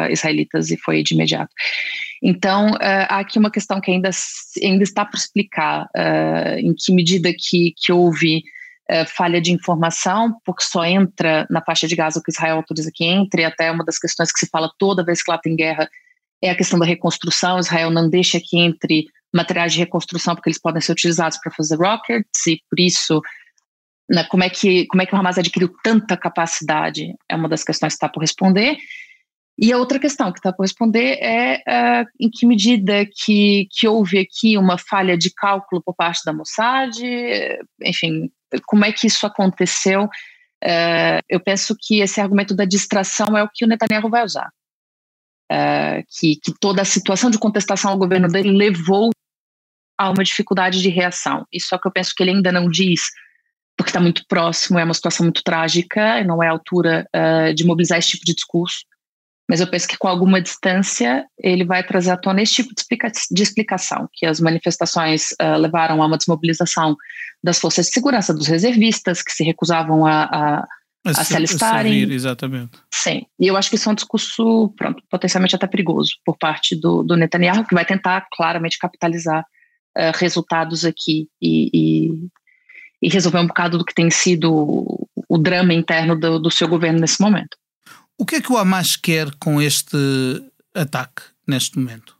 israelitas 0.09 0.71
e 0.71 0.77
foi 0.77 1.03
de 1.03 1.13
imediato. 1.13 1.53
Então, 2.21 2.71
há 2.81 3.19
aqui 3.19 3.37
uma 3.37 3.51
questão 3.51 3.79
que 3.79 3.91
ainda, 3.91 4.09
ainda 4.61 4.83
está 4.83 5.05
por 5.05 5.17
explicar 5.17 5.87
em 6.57 6.73
que 6.73 6.91
medida 6.91 7.31
que, 7.31 7.75
que 7.77 7.91
houve 7.91 8.41
uh, 8.93 9.05
falha 9.07 9.41
de 9.41 9.51
informação, 9.51 10.35
porque 10.45 10.63
só 10.63 10.85
entra 10.85 11.47
na 11.49 11.61
faixa 11.61 11.87
de 11.87 11.95
Gaza 11.95 12.19
o 12.19 12.23
que 12.23 12.31
Israel 12.31 12.57
autoriza 12.57 12.91
que 12.93 13.03
entre, 13.03 13.43
até 13.43 13.71
uma 13.71 13.83
das 13.83 13.97
questões 13.97 14.31
que 14.31 14.39
se 14.39 14.47
fala 14.47 14.71
toda 14.77 15.03
vez 15.03 15.23
que 15.23 15.31
lá 15.31 15.37
tem 15.37 15.55
guerra 15.55 15.89
é 16.41 16.49
a 16.49 16.55
questão 16.55 16.77
da 16.77 16.85
reconstrução. 16.85 17.59
Israel 17.59 17.89
não 17.89 18.09
deixa 18.09 18.39
que 18.39 18.59
entre 18.59 19.07
materiais 19.33 19.73
de 19.73 19.79
reconstrução 19.79 20.35
porque 20.35 20.49
eles 20.49 20.61
podem 20.61 20.81
ser 20.81 20.91
utilizados 20.91 21.39
para 21.39 21.51
fazer 21.51 21.75
rockets 21.75 22.45
e 22.47 22.61
por 22.69 22.79
isso 22.79 23.21
né, 24.09 24.23
como 24.25 24.43
é 24.43 24.49
que 24.49 24.85
como 24.87 25.01
é 25.01 25.05
que 25.07 25.15
o 25.15 25.17
Hamas 25.17 25.39
adquiriu 25.39 25.73
tanta 25.83 26.15
capacidade 26.15 27.15
é 27.27 27.35
uma 27.35 27.49
das 27.49 27.63
questões 27.63 27.93
que 27.93 27.95
está 27.95 28.07
por 28.07 28.19
responder 28.19 28.77
e 29.57 29.71
a 29.71 29.77
outra 29.77 29.99
questão 29.99 30.31
que 30.31 30.39
está 30.39 30.51
por 30.51 30.63
responder 30.63 31.17
é 31.21 31.57
uh, 31.57 32.05
em 32.19 32.29
que 32.29 32.45
medida 32.45 33.05
que, 33.05 33.67
que 33.71 33.87
houve 33.87 34.17
aqui 34.17 34.57
uma 34.57 34.77
falha 34.77 35.17
de 35.17 35.31
cálculo 35.31 35.81
por 35.81 35.95
parte 35.95 36.21
da 36.25 36.33
Mossad, 36.33 36.97
enfim, 37.83 38.31
como 38.65 38.85
é 38.85 38.91
que 38.91 39.07
isso 39.07 39.25
aconteceu? 39.25 40.03
Uh, 40.63 41.19
eu 41.27 41.39
penso 41.39 41.75
que 41.79 41.99
esse 41.99 42.21
argumento 42.21 42.55
da 42.55 42.65
distração 42.65 43.37
é 43.37 43.43
o 43.43 43.49
que 43.53 43.65
o 43.65 43.67
Netanyahu 43.67 44.09
vai 44.09 44.23
usar. 44.23 44.49
Uh, 45.51 46.03
que, 46.17 46.37
que 46.37 46.53
toda 46.59 46.81
a 46.81 46.85
situação 46.85 47.29
de 47.29 47.37
contestação 47.37 47.91
ao 47.91 47.97
governo 47.97 48.27
dele 48.27 48.51
levou 48.51 49.11
a 49.97 50.09
uma 50.09 50.23
dificuldade 50.23 50.81
de 50.81 50.89
reação. 50.89 51.45
Isso 51.51 51.73
é 51.73 51.77
o 51.77 51.81
que 51.81 51.87
eu 51.87 51.91
penso 51.91 52.13
que 52.15 52.23
ele 52.23 52.31
ainda 52.31 52.51
não 52.51 52.67
diz, 52.67 53.01
porque 53.77 53.89
está 53.89 53.99
muito 53.99 54.23
próximo, 54.27 54.79
é 54.79 54.83
uma 54.83 54.93
situação 54.93 55.25
muito 55.25 55.43
trágica, 55.43 56.19
e 56.19 56.23
não 56.23 56.41
é 56.41 56.47
a 56.47 56.51
altura 56.51 57.05
uh, 57.15 57.53
de 57.53 57.65
mobilizar 57.65 57.99
esse 57.99 58.09
tipo 58.09 58.25
de 58.25 58.33
discurso. 58.33 58.85
Mas 59.49 59.59
eu 59.59 59.67
penso 59.67 59.87
que 59.87 59.97
com 59.97 60.07
alguma 60.07 60.41
distância 60.41 61.25
ele 61.37 61.65
vai 61.65 61.83
trazer 61.83 62.11
à 62.11 62.17
tona 62.17 62.41
esse 62.41 62.53
tipo 62.53 62.73
de, 62.73 62.81
explica 62.81 63.11
de 63.31 63.43
explicação, 63.43 64.07
que 64.13 64.25
as 64.25 64.39
manifestações 64.39 65.31
uh, 65.33 65.57
levaram 65.57 66.01
a 66.01 66.05
uma 66.05 66.17
desmobilização 66.17 66.95
das 67.43 67.59
forças 67.59 67.87
de 67.87 67.93
segurança, 67.93 68.33
dos 68.33 68.47
reservistas, 68.47 69.21
que 69.21 69.31
se 69.31 69.43
recusavam 69.43 70.05
a, 70.05 70.23
a, 70.23 70.67
a, 71.05 71.09
a 71.09 71.23
se 71.23 71.35
alistarem. 71.35 72.09
Exatamente. 72.09 72.79
Sim, 72.93 73.25
e 73.37 73.47
eu 73.47 73.57
acho 73.57 73.69
que 73.69 73.75
isso 73.75 73.89
é 73.89 73.91
um 73.91 73.95
discurso, 73.95 74.73
pronto, 74.77 75.03
potencialmente 75.09 75.55
até 75.55 75.67
perigoso 75.67 76.13
por 76.25 76.37
parte 76.37 76.73
do, 76.73 77.03
do 77.03 77.17
Netanyahu, 77.17 77.65
que 77.65 77.75
vai 77.75 77.83
tentar 77.83 78.25
claramente 78.31 78.77
capitalizar 78.77 79.41
uh, 79.97 80.17
resultados 80.17 80.85
aqui 80.85 81.27
e, 81.41 81.69
e, 81.73 82.29
e, 83.01 83.09
resolver 83.09 83.39
um 83.39 83.47
bocado 83.47 83.77
do 83.77 83.83
que 83.83 83.93
tem 83.93 84.09
sido 84.09 84.53
o, 84.53 85.09
o 85.27 85.37
drama 85.37 85.73
interno 85.73 86.17
do, 86.17 86.39
do 86.39 86.49
seu 86.49 86.67
governo 86.67 87.01
nesse 87.01 87.21
momento. 87.21 87.57
O 88.17 88.25
que 88.25 88.35
é 88.35 88.41
que 88.41 88.51
o 88.51 88.57
Hamas 88.57 88.95
quer 88.95 89.31
com 89.39 89.61
este 89.61 89.97
ataque 90.73 91.23
neste 91.47 91.77
momento? 91.77 92.17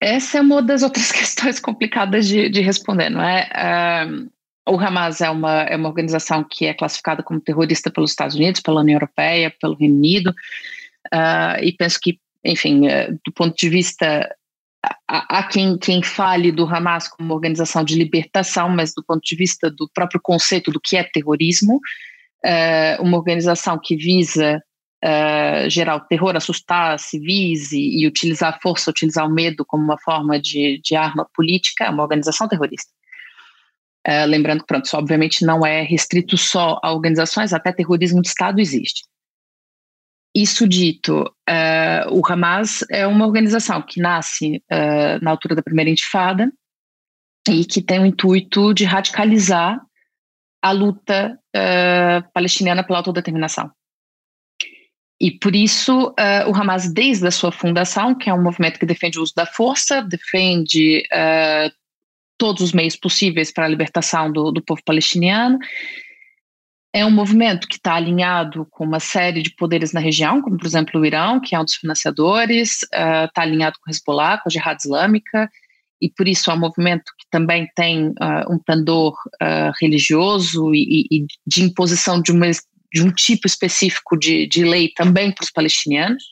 Essa 0.00 0.38
é 0.38 0.40
uma 0.40 0.62
das 0.62 0.82
outras 0.82 1.12
questões 1.12 1.60
complicadas 1.60 2.26
de, 2.26 2.48
de 2.48 2.60
responder, 2.60 3.10
não 3.10 3.22
é? 3.22 4.06
Um, 4.06 4.28
o 4.68 4.78
Hamas 4.78 5.20
é 5.20 5.28
uma, 5.28 5.62
é 5.62 5.76
uma 5.76 5.88
organização 5.88 6.44
que 6.44 6.66
é 6.66 6.74
classificada 6.74 7.22
como 7.22 7.40
terrorista 7.40 7.90
pelos 7.90 8.10
Estados 8.10 8.36
Unidos, 8.36 8.60
pela 8.60 8.80
União 8.80 8.96
Europeia, 8.96 9.54
pelo 9.60 9.74
Reino 9.74 9.96
Unido, 9.96 10.30
uh, 11.12 11.62
e 11.62 11.72
penso 11.72 11.98
que, 12.00 12.18
enfim, 12.44 12.86
uh, 12.86 13.18
do 13.24 13.32
ponto 13.32 13.56
de 13.56 13.68
vista. 13.68 14.34
Há 15.06 15.42
quem, 15.42 15.76
quem 15.76 16.02
fale 16.02 16.50
do 16.50 16.64
Hamas 16.64 17.06
como 17.06 17.34
organização 17.34 17.84
de 17.84 17.94
libertação, 17.94 18.66
mas 18.70 18.94
do 18.94 19.04
ponto 19.04 19.20
de 19.22 19.36
vista 19.36 19.70
do 19.70 19.86
próprio 19.92 20.18
conceito 20.22 20.70
do 20.70 20.80
que 20.80 20.96
é 20.96 21.04
terrorismo, 21.04 21.76
uh, 21.76 23.02
uma 23.02 23.18
organização 23.18 23.78
que 23.78 23.94
visa 23.94 24.62
uh, 25.04 25.68
gerar 25.68 26.00
terror, 26.00 26.36
assustar 26.36 26.98
civis 26.98 27.72
e, 27.72 28.02
e, 28.02 28.06
utilizar 28.06 28.54
a 28.54 28.60
força, 28.60 28.90
utilizar 28.90 29.26
o 29.26 29.32
medo 29.32 29.64
como 29.64 29.82
uma 29.82 29.98
forma 29.98 30.40
de, 30.40 30.80
de 30.82 30.94
arma 30.94 31.26
política, 31.34 31.84
é 31.84 31.90
uma 31.90 32.02
organização 32.02 32.48
terrorista. 32.48 32.90
Uh, 34.06 34.26
lembrando 34.26 34.60
que, 34.60 34.66
pronto, 34.66 34.86
isso 34.86 34.96
obviamente 34.96 35.44
não 35.44 35.64
é 35.64 35.82
restrito 35.82 36.36
só 36.36 36.78
a 36.82 36.92
organizações, 36.92 37.52
até 37.52 37.72
terrorismo 37.72 38.22
de 38.22 38.28
Estado 38.28 38.60
existe. 38.60 39.02
Isso 40.34 40.66
dito, 40.68 41.22
uh, 41.22 42.12
o 42.12 42.22
Hamas 42.24 42.84
é 42.88 43.06
uma 43.06 43.26
organização 43.26 43.82
que 43.82 44.00
nasce 44.00 44.62
uh, 44.70 45.22
na 45.22 45.32
altura 45.32 45.56
da 45.56 45.62
primeira 45.62 45.90
intifada 45.90 46.50
e 47.48 47.64
que 47.64 47.82
tem 47.82 48.00
o 48.00 48.06
intuito 48.06 48.72
de 48.72 48.84
radicalizar 48.84 49.80
a 50.62 50.70
luta 50.70 51.36
uh, 51.56 52.32
palestiniana 52.32 52.84
pela 52.84 52.98
autodeterminação. 52.98 53.70
E 55.20 55.30
por 55.30 55.54
isso 55.54 56.08
uh, 56.08 56.48
o 56.48 56.56
Hamas, 56.56 56.90
desde 56.90 57.26
a 57.26 57.30
sua 57.30 57.52
fundação, 57.52 58.14
que 58.14 58.30
é 58.30 58.34
um 58.34 58.42
movimento 58.42 58.78
que 58.78 58.86
defende 58.86 59.18
o 59.18 59.22
uso 59.22 59.34
da 59.34 59.44
força, 59.44 60.00
defende 60.00 61.02
uh, 61.12 61.70
todos 62.38 62.62
os 62.62 62.72
meios 62.72 62.96
possíveis 62.96 63.52
para 63.52 63.66
a 63.66 63.68
libertação 63.68 64.32
do, 64.32 64.50
do 64.50 64.62
povo 64.62 64.80
palestiniano, 64.82 65.58
é 66.92 67.04
um 67.04 67.10
movimento 67.10 67.68
que 67.68 67.76
está 67.76 67.94
alinhado 67.94 68.66
com 68.70 68.84
uma 68.84 68.98
série 68.98 69.42
de 69.42 69.54
poderes 69.54 69.92
na 69.92 70.00
região, 70.00 70.40
como 70.40 70.56
por 70.56 70.66
exemplo 70.66 71.00
o 71.00 71.04
Irão, 71.04 71.38
que 71.38 71.54
é 71.54 71.60
um 71.60 71.64
dos 71.64 71.76
financiadores, 71.76 72.82
está 72.82 73.30
uh, 73.36 73.42
alinhado 73.42 73.76
com 73.80 73.90
o 73.90 73.92
Hezbollah, 73.92 74.38
com 74.38 74.48
a 74.48 74.50
Jihad 74.50 74.80
Islâmica, 74.80 75.48
e 76.00 76.08
por 76.08 76.26
isso 76.26 76.50
é 76.50 76.54
um 76.54 76.58
movimento 76.58 77.12
que 77.18 77.26
também 77.30 77.68
tem 77.76 78.08
uh, 78.08 78.50
um 78.50 78.58
pendor 78.58 79.12
uh, 79.34 79.70
religioso 79.80 80.74
e, 80.74 81.06
e, 81.10 81.26
de 81.46 81.62
imposição 81.62 82.22
de 82.22 82.32
uma 82.32 82.46
de 82.92 83.02
um 83.02 83.12
tipo 83.12 83.46
específico 83.46 84.16
de, 84.16 84.46
de 84.46 84.64
lei 84.64 84.92
também 84.94 85.32
para 85.32 85.44
os 85.44 85.50
palestinianos. 85.50 86.22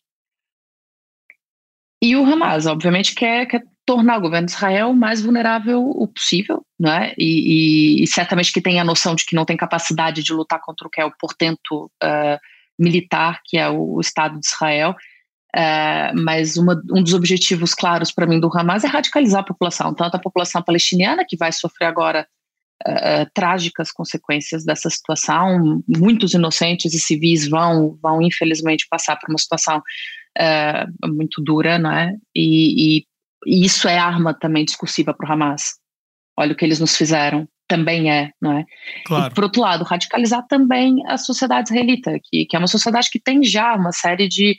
E 2.02 2.16
o 2.16 2.24
Hamas, 2.24 2.66
obviamente, 2.66 3.14
quer, 3.14 3.46
quer 3.46 3.62
tornar 3.84 4.18
o 4.18 4.20
governo 4.20 4.46
de 4.46 4.52
Israel 4.52 4.90
o 4.90 4.94
mais 4.96 5.22
vulnerável 5.22 5.80
o 5.80 6.06
possível, 6.06 6.64
não 6.78 6.92
é? 6.92 7.14
E, 7.18 8.00
e, 8.00 8.04
e, 8.04 8.06
certamente 8.06 8.52
que 8.52 8.60
tem 8.60 8.78
a 8.78 8.84
noção 8.84 9.14
de 9.14 9.24
que 9.24 9.34
não 9.34 9.44
tem 9.44 9.56
capacidade 9.56 10.22
de 10.22 10.32
lutar 10.32 10.60
contra 10.60 10.86
o 10.86 10.90
que 10.90 11.00
é 11.00 11.04
o 11.04 11.16
portento 11.18 11.90
uh, 12.02 12.38
militar, 12.78 13.40
que 13.44 13.56
é 13.56 13.68
o, 13.68 13.94
o, 13.94 14.00
Estado 14.00 14.38
de 14.38 14.46
Israel. 14.46 14.94
Uh, 15.56 16.12
mas 16.22 16.56
uma, 16.56 16.80
um 16.92 17.02
dos 17.02 17.14
objetivos 17.14 17.74
claros 17.74 18.12
para 18.12 18.26
mim 18.26 18.38
do 18.38 18.50
Hamas 18.54 18.84
é 18.84 18.86
radicalizar 18.86 19.40
a 19.40 19.46
população, 19.46 19.94
tanto 19.94 20.16
a 20.16 20.20
população 20.20 20.62
palestiniana, 20.62 21.24
que 21.26 21.36
vai 21.36 21.50
sofrer 21.50 21.86
agora 21.86 22.28
uh, 22.87 23.30
trágicas 23.35 23.90
consequências 23.90 24.64
dessa 24.64 24.90
situação. 24.90 25.82
Muitos 25.88 26.35
inocentes 26.35 26.94
e 26.94 26.99
civis 26.99 27.49
vão, 27.49 27.99
vão 28.02 28.23
infelizmente, 28.23 28.87
passar 28.88 29.16
por 29.16 29.30
uma 29.30 29.38
situação 29.38 29.78
uh, 29.78 31.14
muito 31.14 31.42
dura, 31.42 31.78
não 31.78 31.92
é? 31.92 32.14
E, 32.35 32.99
e, 32.99 33.04
e, 33.47 33.64
isso 33.64 33.88
é 33.88 33.99
arma 33.99 34.35
também 34.35 34.64
discursiva 34.64 35.14
para 35.14 35.28
o 35.28 35.32
Hamas. 35.32 35.75
Olha 36.38 36.52
o 36.52 36.56
que 36.56 36.64
eles 36.64 36.78
nos 36.78 36.97
fizeram, 36.97 37.49
também 37.66 38.11
é, 38.11 38.30
não 38.40 38.58
é? 38.58 38.64
Claro. 39.04 39.32
E, 39.32 39.35
por 39.35 39.44
outro 39.44 39.61
lado, 39.61 39.85
radicalizar 39.85 40.47
também 40.47 41.02
a 41.06 41.16
sociedade 41.16 41.70
israelita, 41.70 42.18
que, 42.25 42.47
que 42.47 42.56
é 42.56 42.58
uma 42.58 42.68
sociedade 42.68 43.11
que 43.11 43.20
tem 43.20 43.42
já 43.42 43.75
uma 43.75 43.92
série 43.92 44.28
de 44.28 44.56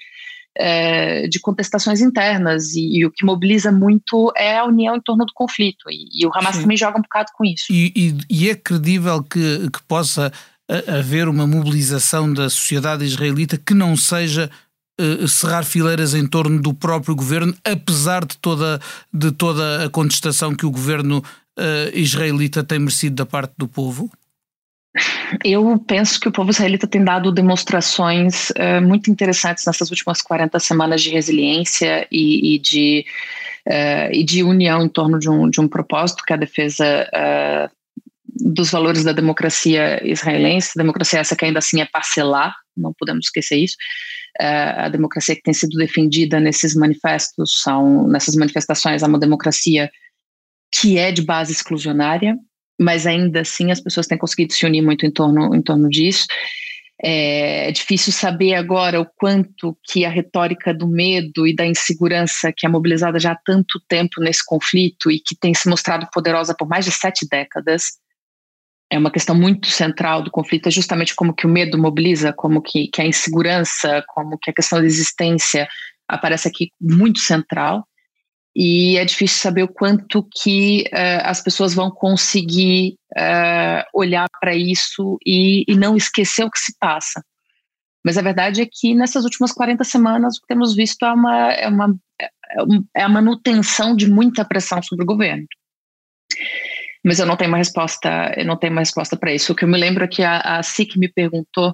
é, 0.57 1.27
de 1.27 1.39
contestações 1.39 2.01
internas 2.01 2.73
e, 2.73 2.99
e, 2.99 3.05
o 3.05 3.11
que 3.11 3.25
mobiliza 3.25 3.71
muito 3.71 4.31
é 4.35 4.57
a 4.57 4.65
união 4.65 4.95
em 4.95 5.01
torno 5.01 5.25
do 5.25 5.33
conflito 5.33 5.89
e, 5.89 6.23
e 6.23 6.25
o 6.25 6.31
Hamas 6.33 6.55
Sim. 6.55 6.61
também 6.63 6.77
joga 6.77 6.97
um 6.97 7.01
bocado 7.01 7.31
com 7.33 7.45
isso. 7.45 7.67
E, 7.69 8.17
e 8.29 8.49
é 8.49 8.55
credível 8.55 9.23
que, 9.23 9.69
que 9.69 9.81
possa 9.87 10.31
haver 10.87 11.27
uma 11.27 11.47
mobilização 11.47 12.31
da 12.31 12.49
sociedade 12.49 13.03
israelita 13.03 13.57
que 13.57 13.73
não 13.73 13.97
seja 13.97 14.49
uh, 14.99 15.27
cerrar 15.27 15.65
fileiras 15.65 16.13
em 16.13 16.27
torno 16.27 16.61
do 16.61 16.73
próprio 16.73 17.15
governo, 17.15 17.55
apesar 17.63 18.23
de 18.23 18.37
toda, 18.37 18.79
de 19.11 19.31
toda 19.31 19.85
a 19.85 19.89
contestação 19.89 20.53
que 20.53 20.65
o 20.65 20.71
governo 20.71 21.23
uh, 21.57 21.97
israelita 21.97 22.63
tem 22.63 22.77
merecido 22.77 23.15
da 23.15 23.25
parte 23.25 23.53
do 23.57 23.67
povo? 23.67 24.11
Eu 25.43 25.77
penso 25.87 26.19
que 26.19 26.27
o 26.27 26.31
povo 26.31 26.51
israelita 26.51 26.87
tem 26.87 27.03
dado 27.03 27.31
demonstrações 27.31 28.49
uh, 28.51 28.81
muito 28.81 29.09
interessantes 29.11 29.65
nessas 29.65 29.89
últimas 29.89 30.21
40 30.21 30.59
semanas 30.59 31.01
de 31.01 31.09
resiliência 31.09 32.07
e, 32.11 32.55
e 32.55 32.59
de, 32.59 33.05
uh, 33.67 34.11
e 34.11 34.23
de 34.23 34.43
união 34.43 34.83
em 34.83 34.89
torno 34.89 35.19
de 35.19 35.29
um, 35.29 35.49
de 35.49 35.61
um 35.61 35.67
propósito, 35.67 36.23
que 36.25 36.33
é 36.33 36.35
a 36.35 36.39
defesa 36.39 37.07
uh, 37.13 37.69
dos 38.25 38.71
valores 38.71 39.03
da 39.03 39.11
democracia 39.11 40.01
israelense, 40.07 40.71
democracia 40.75 41.19
essa 41.19 41.35
que 41.35 41.45
ainda 41.45 41.59
assim 41.59 41.81
é 41.81 41.85
parcelar, 41.85 42.55
não 42.75 42.93
podemos 42.97 43.25
esquecer 43.25 43.57
isso. 43.57 43.75
a 44.39 44.87
democracia 44.87 45.35
que 45.35 45.41
tem 45.41 45.53
sido 45.53 45.77
defendida 45.77 46.39
nesses 46.39 46.73
manifestos 46.73 47.61
são 47.61 48.07
nessas 48.07 48.35
manifestações 48.35 49.03
é 49.03 49.07
uma 49.07 49.19
democracia 49.19 49.91
que 50.71 50.97
é 50.97 51.11
de 51.11 51.21
base 51.21 51.51
exclusionária, 51.51 52.37
mas 52.79 53.05
ainda 53.05 53.41
assim 53.41 53.71
as 53.71 53.81
pessoas 53.81 54.07
têm 54.07 54.17
conseguido 54.17 54.53
se 54.53 54.65
unir 54.65 54.81
muito 54.81 55.05
em 55.05 55.12
torno, 55.12 55.53
em 55.53 55.62
torno 55.62 55.89
disso. 55.89 56.25
É, 57.01 57.71
difícil 57.71 58.12
saber 58.12 58.55
agora 58.55 59.00
o 59.00 59.05
quanto 59.05 59.77
que 59.86 60.03
a 60.03 60.09
retórica 60.09 60.74
do 60.74 60.86
medo 60.86 61.48
e 61.48 61.55
da 61.55 61.65
insegurança 61.65 62.51
que 62.55 62.65
é 62.65 62.69
mobilizada 62.69 63.17
já 63.17 63.31
há 63.31 63.39
tanto 63.45 63.81
tempo 63.88 64.19
nesse 64.19 64.45
conflito 64.45 65.09
e 65.09 65.19
que 65.19 65.33
tem 65.33 65.53
se 65.53 65.69
mostrado 65.69 66.09
poderosa 66.12 66.53
por 66.57 66.67
mais 66.67 66.83
de 66.83 66.91
sete 66.91 67.25
décadas 67.29 67.83
é 68.91 68.98
uma 68.98 69.12
questão 69.12 69.36
muito 69.36 69.67
central 69.67 70.24
do 70.24 70.31
conflito, 70.31 70.67
é 70.67 70.71
justamente 70.71 71.15
como 71.15 71.33
que 71.33 71.45
o 71.45 71.50
medo 71.50 71.77
mobiliza, 71.77 72.33
como 72.33 72.62
que, 72.62 72.88
que 72.88 73.01
a 73.01 73.05
insegurança, 73.05 74.03
como 74.07 74.38
que 74.38 74.50
a 74.50 74.53
questão 74.53 74.79
da 74.79 74.86
existência 74.86 75.67
aparece 76.07 76.48
aqui 76.48 76.71
muito 76.81 77.19
central 77.19 77.88
e 78.61 78.97
é 78.97 79.05
difícil 79.05 79.39
saber 79.39 79.63
o 79.63 79.69
quanto 79.69 80.21
que 80.21 80.83
uh, 80.91 81.23
as 81.23 81.41
pessoas 81.41 81.73
vão 81.73 81.89
conseguir 81.89 82.97
uh, 83.17 83.87
olhar 83.93 84.27
para 84.41 84.53
isso 84.53 85.17
e, 85.25 85.63
e, 85.65 85.77
não 85.77 85.95
esquecer 85.95 86.43
o 86.43 86.51
que 86.51 86.59
se 86.59 86.75
passa. 86.77 87.23
Mas 88.03 88.17
a 88.17 88.21
verdade 88.21 88.61
é 88.61 88.67
que 88.69 88.93
nessas 88.93 89.23
últimas 89.23 89.53
40 89.53 89.81
semanas 89.85 90.35
o 90.35 90.41
que 90.41 90.47
temos 90.47 90.75
visto 90.75 91.05
é, 91.05 91.13
uma, 91.13 91.53
é, 91.53 91.67
uma, 91.69 91.95
é 92.97 93.01
a 93.01 93.07
manutenção 93.07 93.95
de 93.95 94.11
muita 94.11 94.43
pressão 94.43 94.83
sobre 94.83 95.03
o 95.03 95.07
governo. 95.07 95.45
Mas 97.01 97.17
eu 97.17 97.25
não 97.25 97.37
tenho 97.37 97.51
uma 97.51 97.59
resposta, 97.59 98.33
eu 98.35 98.43
não 98.43 98.57
tenho 98.57 98.73
uma 98.73 98.81
resposta 98.81 99.15
para 99.15 99.33
isso. 99.33 99.53
O 99.53 99.55
que 99.55 99.63
eu 99.63 99.69
me 99.69 99.77
lembro 99.77 100.03
é 100.03 100.07
que 100.09 100.21
a, 100.21 100.57
a 100.57 100.63
SIC 100.63 100.97
me 100.97 101.07
perguntou 101.07 101.73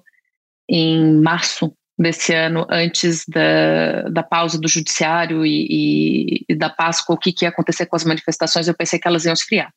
em 0.69 1.19
março 1.19 1.75
desse 1.97 2.33
ano, 2.33 2.65
antes 2.69 3.23
da, 3.27 4.09
da 4.09 4.23
pausa 4.23 4.59
do 4.59 4.67
judiciário 4.67 5.45
e, 5.45 5.67
e, 5.69 6.45
e 6.49 6.55
da 6.55 6.69
Páscoa, 6.69 7.15
o 7.15 7.17
que, 7.17 7.31
que 7.31 7.45
ia 7.45 7.49
acontecer 7.49 7.85
com 7.85 7.95
as 7.95 8.03
manifestações, 8.03 8.67
eu 8.67 8.75
pensei 8.75 8.99
que 8.99 9.07
elas 9.07 9.25
iam 9.25 9.33
esfriar. 9.33 9.71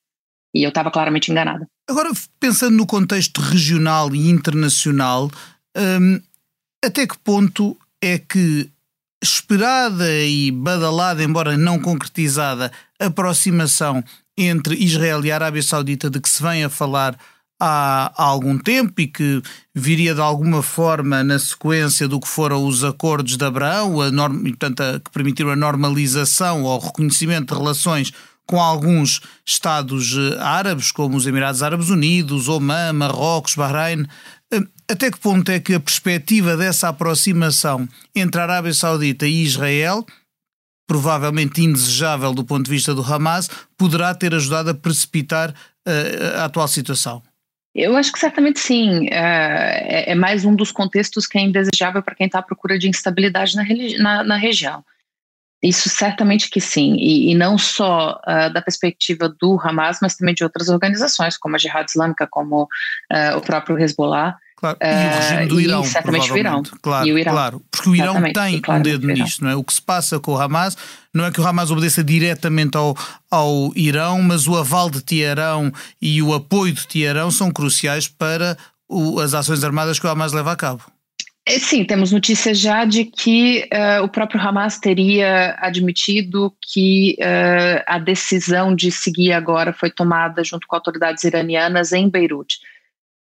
E 0.55 0.65
eu 0.65 0.71
estava 0.71 0.91
claramente 0.91 1.31
enganada. 1.31 1.67
Agora, 1.89 2.11
pensando 2.41 2.77
no 2.77 2.87
contexto 2.87 3.41
regional 3.41 4.15
e 4.15 4.29
internacional, 4.29 5.31
hum, 5.77 6.21
até 6.85 7.07
que 7.07 7.19
ponto 7.19 7.77
é 8.03 8.19
que 8.19 8.69
esperada 9.23 10.09
e 10.25 10.51
badalada, 10.51 11.23
embora 11.23 11.57
não 11.57 11.79
concretizada, 11.79 12.73
aproximação 12.99 14.03
entre 14.37 14.77
Israel 14.77 15.25
e 15.25 15.33
Arábia 15.33 15.63
Saudita 15.63 16.09
de 16.09 16.21
que 16.21 16.29
se 16.29 16.43
vem 16.43 16.65
a 16.65 16.69
falar 16.69 17.19
há, 17.59 18.13
algum 18.17 18.59
tempo 18.59 19.01
e 19.01 19.07
que 19.07 19.43
viria 19.75 20.15
de 20.15 20.21
alguma 20.21 20.63
forma 20.63 21.23
na 21.25 21.39
sequência 21.39 22.07
do 22.07 22.21
que 22.21 22.29
foram 22.29 22.65
os 22.67 22.85
acordos 22.85 23.37
de 23.37 23.45
Abraão, 23.45 24.01
a 24.01 24.11
norm, 24.11 24.43
portanto, 24.43 24.81
a, 24.81 25.01
que 25.01 25.11
permitiram 25.11 25.51
a 25.51 25.57
normalização 25.57 26.63
ou 26.63 26.79
reconhecimento 26.79 27.55
de 27.55 27.59
relações 27.61 28.13
com 28.47 28.61
alguns 28.61 29.21
Estados 29.45 30.15
eh, 30.17 30.39
árabes, 30.41 30.91
como 30.91 31.17
os 31.17 31.27
Emirados 31.27 31.63
Árabes 31.63 31.91
Unidos, 31.91 32.49
Oman, 32.49 32.95
Marrocos, 32.95 33.55
Bahrein. 33.55 34.07
Eh, 34.51 34.63
até 34.91 35.11
que 35.11 35.19
ponto 35.19 35.51
é 35.51 35.61
que 35.61 35.75
a 35.75 35.81
perspectiva 35.81 36.57
dessa 36.57 36.89
aproximação 36.89 37.87
entre 38.15 38.41
a 38.41 38.45
Arábia 38.45 38.73
Saudita 38.73 39.27
e 39.27 39.45
Israel 39.45 40.07
provavelmente 40.89 41.63
indesejável 41.63 42.33
do 42.33 42.43
ponto 42.43 42.65
de 42.65 42.71
vista 42.71 42.95
do 42.95 43.03
Hamas, 43.03 43.49
poderá 43.77 44.15
ter 44.15 44.35
ajudado 44.35 44.71
a 44.71 44.75
precipitar 44.75 45.51
uh, 45.51 46.39
a 46.39 46.47
atual 46.47 46.67
situação? 46.67 47.23
Eu 47.79 47.97
acho 47.97 48.13
que 48.13 48.19
certamente 48.19 48.59
sim. 48.59 49.07
Uh, 49.07 49.09
é, 49.13 50.11
é, 50.11 50.15
mais 50.17 50.45
um 50.45 50.55
dos 50.55 50.73
contextos 50.73 51.29
que 51.29 51.39
é 51.39 51.43
indesejável 51.43 52.03
para 52.03 52.17
quem 52.17 52.27
está 52.27 52.41
à 52.41 52.43
procura 52.43 52.77
de 52.77 52.89
instabilidade 52.89 53.55
na, 53.55 53.65
na, 54.03 54.25
na 54.25 54.37
região. 54.37 54.85
Isso 55.63 55.89
certamente 55.89 56.51
que 56.51 56.61
sim, 56.61 56.97
e, 56.97 57.31
e 57.31 57.35
não 57.37 57.57
só 57.57 58.21
uh, 58.27 58.53
da 58.53 58.61
perspectiva 58.61 59.29
do 59.29 59.59
Hamas, 59.61 59.99
mas 60.03 60.17
também 60.17 60.35
de 60.35 60.43
outras 60.43 60.69
organizações, 60.69 61.37
como 61.37 61.55
a 61.55 61.59
Jihad 61.59 61.89
Islâmica, 61.89 62.27
como 62.29 62.63
uh, 62.63 63.37
o 63.37 63.41
próprio 63.41 63.79
Hezbollah. 63.79 64.37
Claro. 64.59 64.77
E 64.81 64.87
o 64.87 65.21
regime 65.21 65.47
do 65.47 65.61
Irão, 65.61 65.85
certamente 65.85 66.33
o 66.33 66.37
Irão. 66.37 66.63
Claro, 66.83 67.07
e 67.07 67.13
o 67.13 67.19
Irão. 67.19 67.33
claro. 67.33 67.63
Porque 67.71 67.89
o 67.89 67.95
Irão 67.95 68.21
tem 68.33 68.61
um 68.69 68.83
dedo 68.83 69.07
nisto, 69.07 69.45
não 69.45 69.51
é? 69.51 69.55
O 69.55 69.63
que 69.63 69.73
se 69.73 69.81
passa 69.81 70.19
com 70.19 70.33
o 70.33 70.41
Hamas 70.41 70.77
não 71.15 71.25
é 71.25 71.31
que 71.31 71.41
o 71.41 71.47
Hamas 71.47 71.71
obedeça 71.71 72.03
diretamente 72.03 72.77
ao, 72.77 72.97
ao 73.31 73.73
Irão, 73.77 74.21
mas 74.21 74.49
o 74.49 74.57
aval 74.57 74.91
de 74.91 75.01
Teherão 75.01 75.73
e 76.03 76.21
o 76.21 76.35
apoio 76.35 76.73
de 76.73 76.89
Teherão 76.89 77.31
são 77.31 77.53
cruciais 77.53 78.09
para 78.09 78.59
o, 78.89 79.21
as 79.21 79.33
ações 79.33 79.63
armadas 79.63 80.01
que 80.01 80.07
o 80.09 80.11
Hamas 80.11 80.33
leva 80.33 80.51
a 80.51 80.57
cabo. 80.57 80.83
É, 81.47 81.57
sim, 81.61 81.85
temos 81.85 82.11
notícias 82.11 82.59
já 82.59 82.85
de 82.85 83.05
que 83.05 83.67
uh, 83.73 84.03
o 84.03 84.09
próprio 84.09 84.41
Hamas 84.41 84.77
teria 84.79 85.57
admitido 85.61 86.53
que 86.61 87.17
uh, 87.21 87.85
a 87.87 87.99
decisão 88.01 88.75
de 88.75 88.91
seguir 88.91 89.33
agora 89.33 89.73
foi 89.73 89.89
tomada 89.89 90.43
junto 90.43 90.67
com 90.67 90.75
autoridades 90.75 91.23
iranianas 91.23 91.93
em 91.93 92.11
Beirute. 92.11 92.59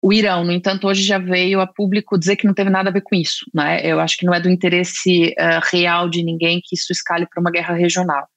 O 0.05 0.13
Irão, 0.13 0.43
no 0.43 0.51
entanto, 0.51 0.85
hoje 0.85 1.01
já 1.01 1.17
veio 1.17 1.59
a 1.59 1.65
público 1.65 2.15
dizer 2.15 2.35
que 2.35 2.45
não 2.45 2.53
teve 2.53 2.69
nada 2.69 2.91
a 2.91 2.93
ver 2.93 3.01
com 3.01 3.15
isso. 3.15 3.43
Né? 3.51 3.83
Eu 3.83 3.99
acho 3.99 4.15
que 4.15 4.23
não 4.23 4.35
é 4.35 4.39
do 4.39 4.47
interesse 4.47 5.29
uh, 5.29 5.59
real 5.71 6.07
de 6.07 6.23
ninguém 6.23 6.61
que 6.63 6.75
isso 6.75 6.91
escale 6.91 7.25
para 7.25 7.41
uma 7.41 7.49
guerra 7.49 7.73
regional. 7.73 8.27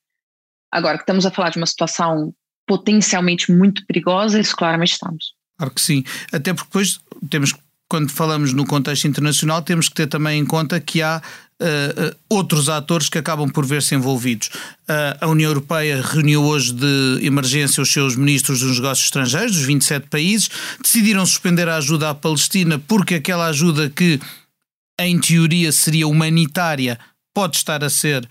Agora, 0.72 0.96
que 0.96 1.02
estamos 1.02 1.26
a 1.26 1.30
falar 1.30 1.50
de 1.50 1.58
uma 1.58 1.66
situação 1.66 2.32
potencialmente 2.66 3.52
muito 3.52 3.84
perigosa, 3.84 4.40
isso 4.40 4.56
claramente 4.56 4.92
estamos. 4.92 5.34
Claro 5.58 5.74
que 5.74 5.80
sim. 5.82 6.04
Até 6.32 6.54
porque 6.54 6.68
depois 6.68 7.00
temos 7.28 7.52
que 7.52 7.60
quando 7.88 8.10
falamos 8.10 8.52
no 8.52 8.66
contexto 8.66 9.08
internacional, 9.08 9.62
temos 9.62 9.88
que 9.88 9.94
ter 9.94 10.06
também 10.06 10.40
em 10.40 10.44
conta 10.44 10.78
que 10.78 11.00
há 11.00 11.22
uh, 11.60 12.16
outros 12.28 12.68
atores 12.68 13.08
que 13.08 13.16
acabam 13.16 13.48
por 13.48 13.64
ver-se 13.64 13.94
envolvidos. 13.94 14.48
Uh, 14.48 15.16
a 15.22 15.26
União 15.26 15.50
Europeia 15.50 16.02
reuniu 16.02 16.44
hoje 16.44 16.72
de 16.74 17.18
emergência 17.22 17.82
os 17.82 17.90
seus 17.90 18.14
ministros 18.14 18.60
dos 18.60 18.76
negócios 18.76 19.06
estrangeiros, 19.06 19.56
dos 19.56 19.64
27 19.64 20.06
países, 20.08 20.50
decidiram 20.82 21.24
suspender 21.24 21.68
a 21.68 21.76
ajuda 21.76 22.10
à 22.10 22.14
Palestina 22.14 22.78
porque 22.78 23.14
aquela 23.14 23.46
ajuda 23.46 23.88
que, 23.88 24.20
em 25.00 25.18
teoria, 25.18 25.72
seria 25.72 26.06
humanitária, 26.06 26.98
pode 27.34 27.56
estar 27.56 27.82
a 27.82 27.90
ser 27.90 28.28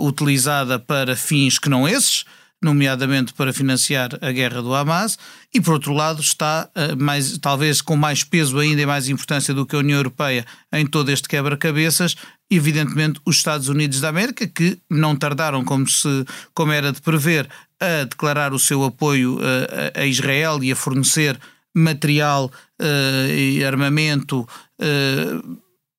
utilizada 0.00 0.78
para 0.78 1.14
fins 1.14 1.58
que 1.58 1.68
não 1.68 1.86
esses 1.86 2.24
nomeadamente 2.62 3.32
para 3.34 3.52
financiar 3.52 4.10
a 4.20 4.32
guerra 4.32 4.62
do 4.62 4.74
Hamas, 4.74 5.18
e 5.52 5.60
por 5.60 5.74
outro 5.74 5.92
lado 5.92 6.20
está 6.20 6.68
uh, 6.74 6.96
mais, 7.02 7.36
talvez 7.38 7.80
com 7.80 7.96
mais 7.96 8.24
peso 8.24 8.58
ainda 8.58 8.82
e 8.82 8.86
mais 8.86 9.08
importância 9.08 9.52
do 9.52 9.66
que 9.66 9.76
a 9.76 9.78
União 9.78 9.98
Europeia 9.98 10.44
em 10.72 10.86
todo 10.86 11.10
este 11.10 11.28
quebra-cabeças, 11.28 12.16
evidentemente 12.50 13.20
os 13.24 13.36
Estados 13.36 13.68
Unidos 13.68 14.00
da 14.00 14.08
América, 14.08 14.46
que 14.46 14.78
não 14.90 15.14
tardaram, 15.14 15.64
como, 15.64 15.86
se, 15.86 16.24
como 16.54 16.72
era 16.72 16.92
de 16.92 17.00
prever, 17.00 17.48
a 17.78 18.04
declarar 18.04 18.52
o 18.52 18.58
seu 18.58 18.84
apoio 18.84 19.36
uh, 19.36 19.92
a 19.94 20.06
Israel 20.06 20.62
e 20.62 20.72
a 20.72 20.76
fornecer 20.76 21.38
material 21.74 22.50
uh, 22.80 23.30
e 23.30 23.62
armamento 23.62 24.48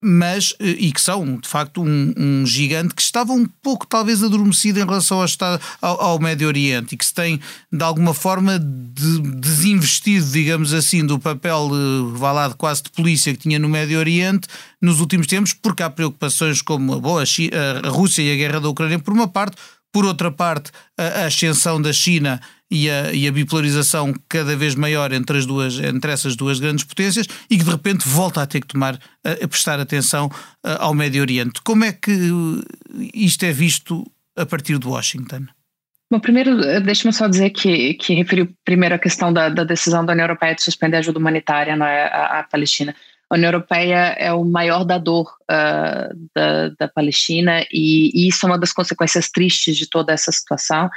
mas 0.02 0.54
eh, 0.60 0.76
e 0.80 0.92
que 0.92 1.02
são 1.02 1.38
de 1.38 1.48
facto 1.48 1.82
um, 1.82 2.14
um, 2.18 2.46
gigante 2.46 2.94
que 2.94 3.02
estava 3.02 3.34
um 3.34 3.46
pouco 3.64 3.88
talvez 3.88 4.24
adormecido 4.24 4.80
em 4.80 4.86
relação 4.86 5.20
ao, 5.20 5.26
estado, 5.26 5.62
ao, 5.82 6.02
ao 6.02 6.20
Médio 6.20 6.48
Oriente 6.48 6.94
e 6.94 6.98
que 6.98 7.06
se 7.06 7.14
tem 7.14 7.40
de 7.72 7.84
alguma 7.84 8.14
forma 8.14 8.60
de, 8.60 9.20
desinvestido, 9.40 10.26
digamos 10.28 10.74
assim, 10.74 11.06
do 11.06 11.18
papel 11.18 11.70
eh, 11.74 12.18
vá 12.18 12.32
lá, 12.32 12.48
de 12.48 12.56
quase 12.56 12.84
de 12.84 12.92
polícia 12.92 13.34
que 13.34 13.40
tinha 13.40 13.58
no 13.58 13.68
Médio 13.68 13.98
Oriente 13.98 14.48
nos 14.82 15.00
últimos 15.00 15.26
tempos, 15.26 15.54
porque 15.54 15.82
há 15.82 15.90
preocupações 15.90 16.62
como 16.62 16.94
a, 16.94 17.00
boa, 17.00 17.24
a 17.24 17.90
Rússia 17.90 18.22
e 18.22 18.32
a 18.32 18.36
guerra 18.36 18.62
da 18.62 18.70
Ucrânia 18.70 19.00
por 19.00 19.14
uma 19.14 19.28
parte, 19.28 19.56
por 19.92 20.06
outra 20.06 20.30
parte, 20.32 20.72
a 20.96 21.26
ascensão 21.26 21.82
da 21.82 21.92
China 21.92 22.40
e 22.70 22.90
a, 22.90 23.14
e 23.14 23.28
a, 23.28 23.32
bipolarização 23.32 24.14
cada 24.28 24.56
vez 24.56 24.76
maior 24.76 25.12
entre, 25.14 25.38
as 25.38 25.46
duas, 25.46 25.80
entre 25.80 26.12
essas 26.12 26.36
duas 26.36 26.60
grandes 26.60 26.84
potências 26.84 27.28
e 27.50 27.58
que 27.58 27.64
de 27.64 27.70
repente 27.70 28.08
volta 28.08 28.42
a 28.42 28.48
ter 28.48 28.62
que 28.62 28.68
tomar, 28.68 29.00
a, 29.24 29.32
a 29.32 29.48
prestar 29.48 29.80
atenção 29.80 30.30
a, 30.64 30.84
ao 30.84 30.94
Médio 30.94 31.22
Oriente. 31.22 31.62
Como 31.64 31.84
é 31.84 31.94
que 31.94 32.12
isto 33.14 33.46
é 33.46 33.52
visto 33.52 34.06
a 34.36 34.46
partir 34.46 34.78
de 34.78 34.88
Washington? 34.88 35.48
Bom, 36.10 36.20
primeiro, 36.20 36.56
deixe-me 36.82 37.12
só 37.12 37.28
dizer 37.28 37.50
que, 37.50 37.94
que 37.96 38.14
referiu 38.14 38.48
primeiro 38.64 38.96
a 38.96 39.00
questão 39.00 39.32
da, 39.32 39.50
da, 39.50 39.66
decisão 39.66 40.06
da 40.06 40.14
União 40.14 40.24
Europeia 40.24 40.56
de 40.56 40.64
suspender 40.64 40.98
a 40.98 41.00
ajuda 41.00 41.20
humanitária 41.20 41.72
é, 41.72 41.74
à, 41.74 42.40
à, 42.40 42.44
Palestina. 42.44 42.96
A 43.30 43.36
União 43.36 43.50
Europeia 43.50 44.16
é 44.18 44.32
o 44.32 44.46
maior 44.46 44.86
dador 44.86 45.36
uh, 45.52 46.30
da, 46.34 46.70
da 46.80 46.88
Palestina 46.88 47.66
e, 47.70 48.10
e 48.14 48.30
isso 48.30 48.46
é 48.46 48.50
uma 48.50 48.58
das 48.58 48.72
consequências 48.72 49.30
tristes 49.30 49.76
de 49.76 49.90
toda 49.90 50.14
essa 50.14 50.32
situação 50.32 50.90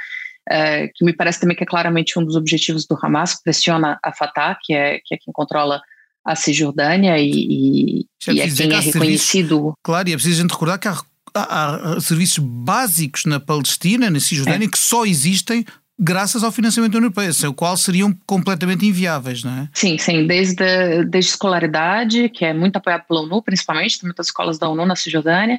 é, 0.51 0.87
que 0.93 1.05
me 1.05 1.13
parece 1.13 1.39
também 1.39 1.55
que 1.55 1.63
é 1.63 1.65
claramente 1.65 2.19
um 2.19 2.25
dos 2.25 2.35
objetivos 2.35 2.85
do 2.85 2.97
Hamas, 3.01 3.41
pressiona 3.41 3.97
a 4.03 4.11
Fatah, 4.11 4.57
que 4.61 4.73
é, 4.73 4.99
que 5.03 5.15
é 5.15 5.17
quem 5.17 5.33
controla 5.33 5.81
a 6.25 6.35
Cisjordânia 6.35 7.17
e, 7.17 7.31
e, 7.31 8.05
é, 8.27 8.33
e 8.33 8.41
é 8.41 8.49
quem 8.49 8.73
é 8.73 8.79
reconhecido. 8.79 9.55
Serviço, 9.55 9.73
claro, 9.81 10.09
e 10.09 10.13
é 10.13 10.15
preciso 10.15 10.39
a 10.39 10.41
gente 10.43 10.51
recordar 10.51 10.79
que 10.79 10.87
há, 10.87 10.97
há, 11.33 11.93
há 11.93 12.01
serviços 12.01 12.37
básicos 12.39 13.25
na 13.25 13.39
Palestina, 13.39 14.09
na 14.09 14.19
Cisjordânia, 14.19 14.65
é. 14.65 14.69
que 14.69 14.77
só 14.77 15.05
existem 15.05 15.65
graças 16.01 16.43
ao 16.43 16.51
financiamento 16.51 16.93
da 16.93 16.97
União 16.97 17.07
Europeia, 17.07 17.31
sem 17.31 17.47
o 17.47 17.53
qual 17.53 17.77
seriam 17.77 18.11
completamente 18.25 18.85
inviáveis, 18.85 19.43
não 19.43 19.51
é? 19.51 19.69
Sim, 19.73 19.97
sim, 19.99 20.25
desde, 20.25 21.05
desde 21.05 21.31
escolaridade, 21.31 22.27
que 22.29 22.43
é 22.43 22.53
muito 22.53 22.75
apoiado 22.77 23.05
pela 23.07 23.21
ONU, 23.21 23.41
principalmente, 23.43 23.99
tem 23.99 24.07
muitas 24.07 24.27
escolas 24.27 24.57
da 24.57 24.67
ONU 24.67 24.85
na 24.85 24.95
Cisjordânia, 24.95 25.57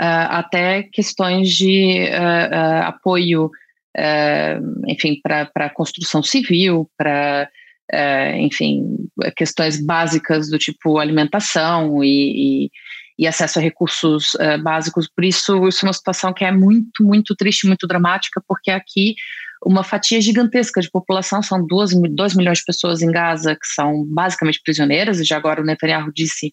uh, 0.00 0.26
até 0.30 0.84
questões 0.84 1.50
de 1.50 2.08
uh, 2.08 2.56
uh, 2.56 2.88
apoio 2.88 3.50
uh, 3.96 4.90
enfim, 4.90 5.20
para 5.22 5.50
a 5.54 5.70
construção 5.70 6.22
civil, 6.22 6.90
para, 6.96 7.48
uh, 7.92 8.36
enfim, 8.36 8.96
questões 9.36 9.84
básicas 9.84 10.48
do 10.50 10.58
tipo 10.58 10.98
alimentação 10.98 12.02
e, 12.02 12.66
e, 12.66 12.70
e 13.18 13.26
acesso 13.26 13.58
a 13.58 13.62
recursos 13.62 14.34
uh, 14.34 14.62
básicos. 14.62 15.08
Por 15.08 15.24
isso, 15.24 15.66
isso 15.68 15.84
é 15.84 15.88
uma 15.88 15.92
situação 15.92 16.32
que 16.32 16.44
é 16.44 16.52
muito, 16.52 17.02
muito 17.02 17.34
triste, 17.34 17.66
muito 17.66 17.86
dramática, 17.86 18.42
porque 18.46 18.70
aqui 18.70 19.14
uma 19.64 19.82
fatia 19.82 20.20
gigantesca 20.20 20.80
de 20.80 20.90
população, 20.90 21.42
são 21.42 21.64
2 21.66 21.94
milhões 22.34 22.58
de 22.58 22.64
pessoas 22.64 23.02
em 23.02 23.10
Gaza 23.10 23.54
que 23.54 23.66
são 23.66 24.04
basicamente 24.06 24.60
prisioneiras, 24.62 25.18
e 25.20 25.24
já 25.24 25.36
agora 25.36 25.60
o 25.60 25.64
Netanyahu 25.64 26.12
disse 26.14 26.48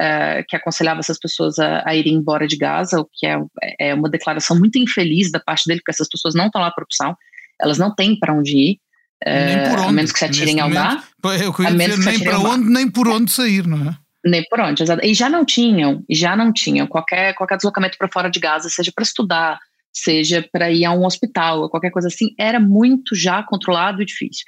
uh, 0.00 0.44
que 0.48 0.56
aconselhava 0.56 1.00
essas 1.00 1.18
pessoas 1.18 1.58
a, 1.58 1.82
a, 1.86 1.94
irem 1.94 2.14
embora 2.14 2.46
de 2.46 2.56
Gaza, 2.56 3.00
o 3.00 3.08
que 3.12 3.26
é, 3.26 3.38
é 3.78 3.94
uma 3.94 4.10
declaração 4.10 4.58
muito 4.58 4.78
infeliz 4.78 5.30
da 5.30 5.40
parte 5.40 5.66
dele, 5.66 5.80
porque 5.80 5.92
essas 5.92 6.08
pessoas 6.08 6.34
não 6.34 6.46
estão 6.46 6.60
lá 6.60 6.70
por 6.70 6.84
opção, 6.84 7.16
elas 7.60 7.78
não 7.78 7.94
têm 7.94 8.18
para 8.18 8.34
onde 8.34 8.56
ir. 8.56 8.80
Por 9.70 9.80
onde. 9.80 9.88
A 9.88 9.92
menos 9.92 10.12
que 10.12 10.18
se 10.18 10.24
atirem 10.24 10.60
ao 10.60 10.70
mar. 10.70 11.02
Eu 11.40 11.52
queria 11.52 11.72
dizer, 11.72 11.98
nem 11.98 12.20
para 12.20 12.38
onde, 12.38 12.70
nem 12.70 12.88
por 12.88 13.08
onde 13.08 13.30
sair, 13.32 13.66
não 13.66 13.90
é? 13.90 13.96
Nem 14.24 14.44
por 14.48 14.60
onde, 14.60 14.82
exato. 14.82 15.04
E 15.04 15.14
já 15.14 15.28
não 15.28 15.44
tinham, 15.44 16.04
já 16.10 16.36
não 16.36 16.52
tinham 16.52 16.86
qualquer, 16.86 17.34
qualquer 17.34 17.56
deslocamento 17.56 17.96
para 17.98 18.08
fora 18.08 18.30
de 18.30 18.38
Gaza, 18.38 18.68
seja 18.68 18.92
para 18.94 19.02
estudar, 19.02 19.58
seja 20.02 20.46
para 20.52 20.70
ir 20.70 20.84
a 20.84 20.92
um 20.92 21.04
hospital, 21.04 21.60
ou 21.60 21.70
qualquer 21.70 21.90
coisa 21.90 22.08
assim, 22.08 22.34
era 22.38 22.58
muito 22.60 23.14
já 23.14 23.42
controlado 23.42 24.02
e 24.02 24.06
difícil. 24.06 24.44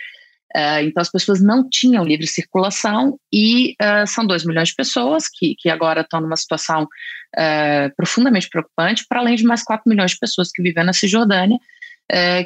Uh, 0.56 0.82
então 0.82 1.00
as 1.00 1.10
pessoas 1.10 1.40
não 1.40 1.68
tinham 1.68 2.04
livre 2.04 2.26
circulação 2.26 3.16
e 3.32 3.76
uh, 3.80 4.04
são 4.06 4.26
2 4.26 4.44
milhões 4.44 4.70
de 4.70 4.74
pessoas 4.74 5.28
que, 5.32 5.54
que 5.56 5.68
agora 5.70 6.00
estão 6.00 6.20
numa 6.20 6.34
situação 6.34 6.84
uh, 6.84 7.94
profundamente 7.96 8.48
preocupante, 8.48 9.04
para 9.08 9.20
além 9.20 9.36
de 9.36 9.44
mais 9.44 9.62
4 9.62 9.88
milhões 9.88 10.10
de 10.10 10.18
pessoas 10.18 10.50
que 10.50 10.60
vivem 10.60 10.84
na 10.84 10.92
Cisjordânia, 10.92 11.58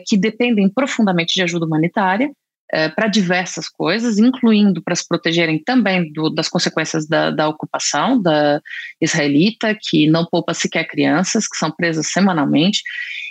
que 0.07 0.19
dependem 0.19 0.69
profundamente 0.69 1.33
de 1.33 1.43
ajuda 1.43 1.65
humanitária 1.65 2.31
é, 2.73 2.89
para 2.89 3.09
diversas 3.09 3.69
coisas, 3.69 4.19
incluindo 4.19 4.83
para 4.83 4.95
se 4.95 5.07
protegerem 5.07 5.63
também 5.63 6.11
do, 6.13 6.31
das 6.31 6.49
consequências 6.49 7.07
da, 7.07 7.31
da, 7.31 7.49
ocupação 7.49 8.21
da 8.21 8.61
israelita, 9.01 9.77
que 9.81 10.09
não 10.09 10.25
poupa 10.25 10.55
sequer 10.55 10.85
crianças, 10.85 11.47
que 11.47 11.57
são 11.57 11.71
presas 11.71 12.11
semanalmente, 12.11 12.83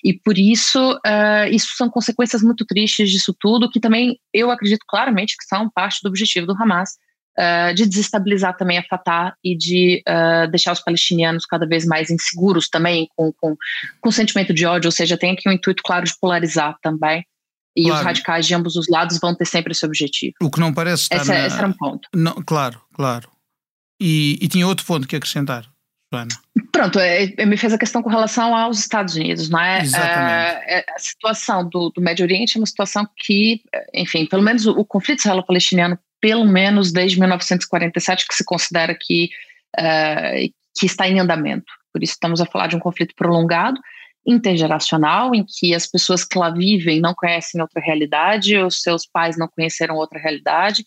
e 0.04 0.14
por 0.14 0.38
isso, 0.38 0.94
uh, 0.94 1.50
isso 1.52 1.76
são 1.76 1.90
consequências 1.90 2.42
muito 2.42 2.66
tristes 2.66 3.10
disso 3.10 3.36
tudo, 3.40 3.70
que 3.70 3.80
também 3.80 4.20
eu 4.34 4.52
acredito 4.52 4.86
claramente 4.88 5.36
que 5.38 5.46
são 5.46 5.70
parte 5.70 6.00
do 6.04 6.10
objetivo 6.10 6.48
do 6.48 6.54
Hamas, 6.54 6.92
Uh, 7.36 7.74
de 7.74 7.88
desestabilizar 7.88 8.56
também 8.56 8.78
a 8.78 8.84
Fatah 8.84 9.34
e 9.44 9.58
de 9.58 10.04
uh, 10.08 10.48
deixar 10.52 10.72
os 10.72 10.82
palestinianos 10.82 11.48
cada 11.48 11.66
vez 11.66 11.84
mais 11.84 12.12
inseguros 12.12 12.70
também, 12.70 13.08
com, 13.16 13.34
com, 13.34 13.58
com 14.00 14.12
sentimento 14.12 14.54
de 14.54 14.68
ódio, 14.68 14.88
ou 14.88 14.92
seja, 14.92 15.18
tem 15.18 15.32
aqui 15.32 15.50
um 15.50 15.52
intuito 15.52 15.82
claro 15.82 16.06
de 16.06 16.14
polarizar 16.22 16.78
também. 16.80 17.26
E 17.76 17.84
claro. 17.84 17.98
os 17.98 18.06
radicais 18.06 18.46
de 18.46 18.54
ambos 18.54 18.76
os 18.76 18.88
lados 18.88 19.20
vão 19.20 19.36
ter 19.36 19.46
sempre 19.46 19.72
esse 19.72 19.86
objetivo. 19.86 20.36
O 20.42 20.52
que 20.52 20.60
não 20.60 20.74
parece 20.74 21.04
estar. 21.04 21.16
Essa, 21.18 21.34
na... 21.34 21.48
Esse 21.48 21.58
era 21.58 21.68
um 21.68 21.74
ponto. 21.74 22.08
Não, 22.14 22.34
claro, 22.46 22.80
claro. 22.94 23.30
E, 24.00 24.38
e 24.42 24.48
tinha 24.48 24.68
outro 24.68 24.86
ponto 24.86 25.08
que 25.08 25.16
acrescentar, 25.16 25.66
Joana. 26.12 26.32
Pronto, 26.72 27.00
é, 27.00 27.34
é, 27.38 27.46
me 27.46 27.56
fez 27.56 27.72
a 27.74 27.78
questão 27.78 28.04
com 28.04 28.10
relação 28.10 28.56
aos 28.56 28.80
Estados 28.80 29.16
Unidos, 29.16 29.50
não 29.50 29.60
é? 29.60 29.82
Exatamente. 29.82 30.66
É, 30.66 30.80
é, 30.80 30.86
a 30.96 31.00
situação 31.00 31.68
do, 31.68 31.90
do, 31.90 32.02
Médio 32.02 32.26
Oriente 32.26 32.58
é 32.58 32.60
uma 32.60 32.66
situação 32.66 33.08
que, 33.18 33.62
enfim, 33.94 34.26
pelo 34.26 34.44
menos 34.44 34.66
o, 34.66 34.72
o 34.72 34.86
conflito 34.86 35.20
israelo-palestiniano, 35.20 35.98
pelo 36.20 36.46
menos 36.46 36.92
desde 36.92 37.20
1947, 37.20 38.28
que 38.28 38.36
se 38.36 38.44
considera 38.44 38.96
que, 39.00 39.30
uh, 39.78 40.54
que 40.78 40.86
está 40.86 41.08
em 41.08 41.20
andamento. 41.20 41.72
Por 41.92 42.02
isso 42.02 42.14
estamos 42.14 42.42
a 42.42 42.46
falar 42.46 42.68
de 42.68 42.76
um 42.76 42.80
conflito 42.80 43.14
prolongado 43.16 43.80
intergeracional, 44.26 45.36
em 45.36 45.46
que 45.46 45.74
as 45.76 45.86
pessoas 45.86 46.24
que 46.24 46.38
lá 46.38 46.50
vivem 46.50 47.00
não 47.00 47.14
conhecem 47.14 47.62
outra 47.62 47.82
realidade, 47.82 48.58
os 48.58 48.82
seus 48.82 49.06
pais 49.06 49.38
não 49.38 49.48
conheceram 49.48 49.96
outra 49.96 50.20
realidade, 50.20 50.86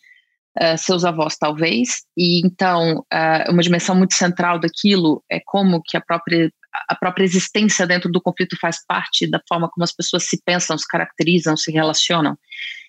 uh, 0.58 0.78
seus 0.78 1.04
avós 1.04 1.36
talvez, 1.36 2.02
e 2.16 2.44
então 2.46 3.00
uh, 3.12 3.50
uma 3.50 3.62
dimensão 3.62 3.94
muito 3.94 4.14
central 4.14 4.58
daquilo 4.58 5.22
é 5.30 5.40
como 5.44 5.82
que 5.82 5.96
a 5.96 6.00
própria 6.00 6.50
a 6.88 6.94
própria 6.94 7.24
existência 7.24 7.86
dentro 7.86 8.10
do 8.10 8.20
conflito 8.20 8.56
faz 8.60 8.84
parte 8.86 9.26
da 9.30 9.40
forma 9.48 9.68
como 9.70 9.82
as 9.82 9.92
pessoas 9.92 10.24
se 10.24 10.40
pensam, 10.44 10.76
se 10.76 10.86
caracterizam, 10.86 11.56
se 11.56 11.72
relacionam. 11.72 12.36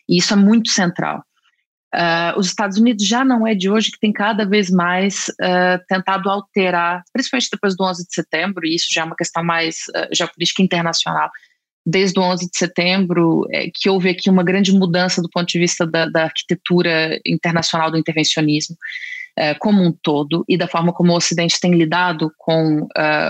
E 0.09 0.17
isso 0.17 0.33
é 0.33 0.35
muito 0.35 0.69
central. 0.69 1.23
Uh, 1.97 2.37
os 2.37 2.45
Estados 2.45 2.77
Unidos 2.77 3.07
já 3.07 3.25
não 3.25 3.47
é 3.47 3.55
de 3.55 3.71
hoje 3.71 3.89
que 3.89 3.99
tem 3.99 4.13
cada 4.13 4.45
vez 4.45 4.69
mais 4.69 5.29
uh, 5.41 5.83
tentado 5.87 6.29
alterar, 6.29 7.01
principalmente 7.11 7.49
depois 7.51 7.75
do 7.75 7.83
11 7.83 8.05
de 8.05 8.13
setembro, 8.13 8.67
e 8.67 8.75
isso 8.75 8.85
já 8.91 9.01
é 9.01 9.03
uma 9.03 9.15
questão 9.15 9.43
mais 9.43 9.77
uh, 9.95 10.07
geopolítica 10.13 10.61
internacional. 10.61 11.31
Desde 11.83 12.19
o 12.19 12.21
11 12.21 12.51
de 12.51 12.57
setembro, 12.57 13.47
é, 13.49 13.71
que 13.73 13.89
houve 13.89 14.09
aqui 14.09 14.29
uma 14.29 14.43
grande 14.43 14.71
mudança 14.71 15.23
do 15.23 15.29
ponto 15.29 15.47
de 15.47 15.57
vista 15.57 15.87
da, 15.87 16.05
da 16.05 16.25
arquitetura 16.25 17.19
internacional 17.25 17.89
do 17.89 17.97
intervencionismo 17.97 18.75
como 19.59 19.83
um 19.83 19.91
todo 19.91 20.43
e 20.49 20.57
da 20.57 20.67
forma 20.67 20.91
como 20.91 21.13
o 21.13 21.15
Ocidente 21.15 21.59
tem 21.59 21.71
lidado 21.75 22.31
com 22.39 22.87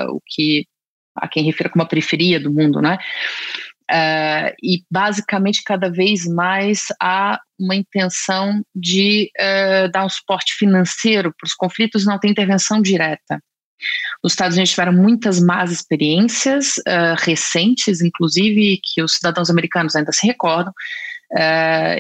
o 0.10 0.22
que 0.26 0.66
a 1.14 1.28
quem 1.28 1.44
refira 1.44 1.70
como 1.70 1.84
a 1.84 1.86
periferia 1.86 2.40
do 2.40 2.54
mundo, 2.54 2.82
né? 2.82 2.98
Uh, 3.90 4.52
e 4.62 4.84
basicamente 4.92 5.64
cada 5.64 5.90
vez 5.90 6.26
mais 6.26 6.88
há 7.02 7.40
uma 7.58 7.74
intenção 7.74 8.62
de 8.76 9.32
uh, 9.40 9.90
dar 9.90 10.06
um 10.06 10.10
suporte 10.10 10.56
financeiro 10.56 11.34
para 11.38 11.48
os 11.48 11.54
conflitos, 11.54 12.06
não 12.06 12.20
tem 12.20 12.32
intervenção 12.32 12.82
direta. 12.82 13.42
Os 14.22 14.34
Estados 14.34 14.58
Unidos 14.58 14.72
tiveram 14.72 14.92
muitas 14.92 15.40
más 15.40 15.72
experiências 15.72 16.78
uh, 16.80 17.16
recentes, 17.20 18.02
inclusive, 18.02 18.78
que 18.84 19.02
os 19.02 19.14
cidadãos 19.14 19.50
americanos 19.50 19.96
ainda 19.96 20.12
se 20.12 20.28
recordam, 20.28 20.74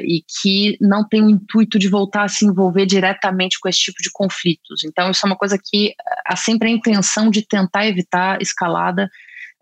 e 0.03 0.23
que 0.41 0.77
não 0.79 1.05
tem 1.05 1.21
o 1.21 1.29
intuito 1.29 1.77
de 1.77 1.89
voltar 1.89 2.23
a 2.23 2.27
se 2.29 2.45
envolver 2.45 2.85
diretamente 2.85 3.59
com 3.59 3.67
esse 3.67 3.79
tipo 3.79 4.01
de 4.01 4.09
conflitos. 4.09 4.85
Então, 4.85 5.11
isso 5.11 5.19
é 5.25 5.27
uma 5.27 5.35
coisa 5.35 5.59
que 5.61 5.93
há 6.25 6.37
sempre 6.37 6.69
a 6.69 6.71
intenção 6.71 7.29
de 7.29 7.45
tentar 7.45 7.85
evitar 7.85 8.41
escalada 8.41 9.09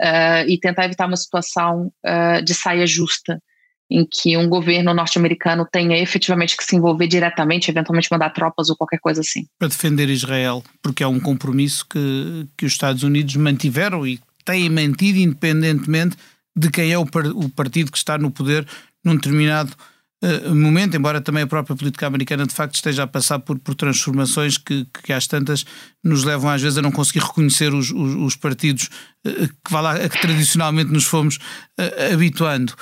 uh, 0.02 0.48
e 0.48 0.60
tentar 0.60 0.86
evitar 0.86 1.08
uma 1.08 1.18
situação 1.18 1.92
uh, 2.06 2.44
de 2.44 2.54
saia 2.54 2.86
justa 2.86 3.42
em 3.90 4.06
que 4.06 4.36
um 4.36 4.50
governo 4.50 4.94
norte-americano 4.94 5.68
tenha 5.72 5.98
efetivamente 6.02 6.58
que 6.58 6.64
se 6.64 6.76
envolver 6.76 7.08
diretamente, 7.08 7.70
eventualmente 7.70 8.08
mandar 8.12 8.32
tropas 8.32 8.70
ou 8.70 8.76
qualquer 8.76 9.00
coisa 9.00 9.22
assim. 9.22 9.46
Para 9.60 9.68
defender 9.68 10.10
Israel, 10.10 10.64
porque 10.82 11.04
é 11.04 11.08
um 11.08 11.20
compromisso 11.20 11.86
que, 11.88 12.48
que 12.58 12.66
os 12.66 12.72
Estados 12.72 13.04
Unidos 13.04 13.36
mantiveram 13.36 14.06
e 14.06 14.20
têm 14.44 14.70
mantido 14.70 15.20
independentemente 15.20 16.18
de 16.56 16.72
quem 16.72 16.92
é 16.92 16.98
o, 16.98 17.04
o 17.36 17.50
partido 17.50 17.92
que 17.92 17.98
está 17.98 18.18
no 18.18 18.32
poder 18.32 18.66
num 19.04 19.16
determinado 19.16 19.74
eh, 20.24 20.50
momento, 20.50 20.96
embora 20.96 21.20
também 21.20 21.44
a 21.44 21.48
própria 21.48 21.76
política 21.76 22.08
americana 22.08 22.46
de 22.46 22.54
facto 22.54 22.76
esteja 22.76 23.04
a 23.04 23.08
passar 23.08 23.40
por, 23.40 23.60
por 23.60 23.76
transformações 23.76 24.58
que, 24.58 24.86
que 25.04 25.12
às 25.12 25.28
tantas 25.28 25.66
nos 26.04 26.24
levam 26.24 26.50
às 26.50 26.62
vezes 26.62 26.78
a 26.78 26.82
não 26.82 26.92
conseguir 26.92 27.20
reconhecer 27.20 27.74
os, 27.74 27.92
os, 27.92 28.16
os 28.16 28.36
partidos 28.36 28.90
uh, 29.26 29.48
que, 29.64 29.74
lá, 29.74 29.94
a 29.94 30.10
que 30.10 30.22
tradicionalmente 30.22 30.92
nos 30.92 31.06
fomos 31.06 31.38
uh, 31.80 32.14
habituando. 32.14 32.74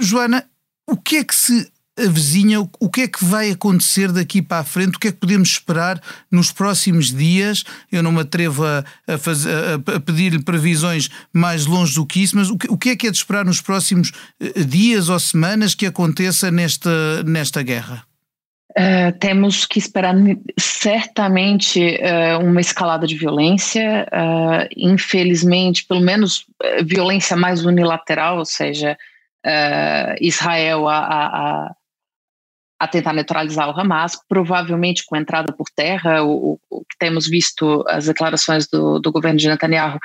Joana, 0.00 0.44
o 0.88 0.96
que 0.96 1.16
é 1.16 1.24
que 1.24 1.34
se 1.34 1.70
avizinha, 1.98 2.60
o 2.60 2.90
que 2.90 3.02
é 3.02 3.08
que 3.08 3.24
vai 3.24 3.50
acontecer 3.50 4.10
daqui 4.10 4.40
para 4.40 4.58
a 4.60 4.64
frente, 4.64 4.96
o 4.96 4.98
que 4.98 5.08
é 5.08 5.12
que 5.12 5.18
podemos 5.18 5.50
esperar 5.50 6.00
nos 6.30 6.50
próximos 6.50 7.14
dias? 7.14 7.64
Eu 7.90 8.02
não 8.02 8.12
me 8.12 8.20
atrevo 8.20 8.64
a, 8.64 8.84
a, 9.06 9.12
a, 9.12 9.96
a 9.96 10.00
pedir 10.00 10.42
previsões 10.42 11.10
mais 11.32 11.66
longe 11.66 11.94
do 11.94 12.06
que 12.06 12.22
isso, 12.22 12.36
mas 12.36 12.48
o 12.48 12.56
que, 12.56 12.70
o 12.70 12.78
que, 12.78 12.90
é 12.90 12.96
que 12.96 13.06
é 13.06 13.10
de 13.10 13.16
esperar 13.16 13.44
nos 13.44 13.60
próximos 13.60 14.10
eh, 14.40 14.64
dias 14.64 15.08
ou 15.08 15.18
semanas 15.18 15.74
que 15.74 15.86
aconteça 15.86 16.50
nesta, 16.50 17.22
nesta 17.24 17.62
guerra? 17.62 18.04
Uh, 18.70 19.12
temos 19.18 19.66
que 19.66 19.78
esperar 19.78 20.14
certamente 20.58 21.78
uh, 21.78 22.42
uma 22.42 22.60
escalada 22.60 23.06
de 23.06 23.14
violência, 23.14 24.06
uh, 24.10 24.66
infelizmente, 24.74 25.84
pelo 25.84 26.00
menos 26.00 26.46
violência 26.82 27.36
mais 27.36 27.66
unilateral, 27.66 28.38
ou 28.38 28.46
seja, 28.46 28.96
Israel 30.20 30.88
a, 30.88 30.98
a, 30.98 31.26
a 31.26 31.74
tentar 32.86 33.12
neutralizar 33.12 33.68
o 33.68 33.78
Hamas, 33.78 34.16
provavelmente 34.28 35.04
com 35.06 35.16
entrada 35.16 35.52
por 35.52 35.66
terra. 35.74 36.22
O, 36.22 36.58
o 36.70 36.80
que 36.80 36.98
temos 36.98 37.28
visto 37.28 37.84
as 37.88 38.06
declarações 38.06 38.66
do, 38.66 38.98
do 38.98 39.12
governo 39.12 39.38
de 39.38 39.48
Netanyahu 39.48 39.98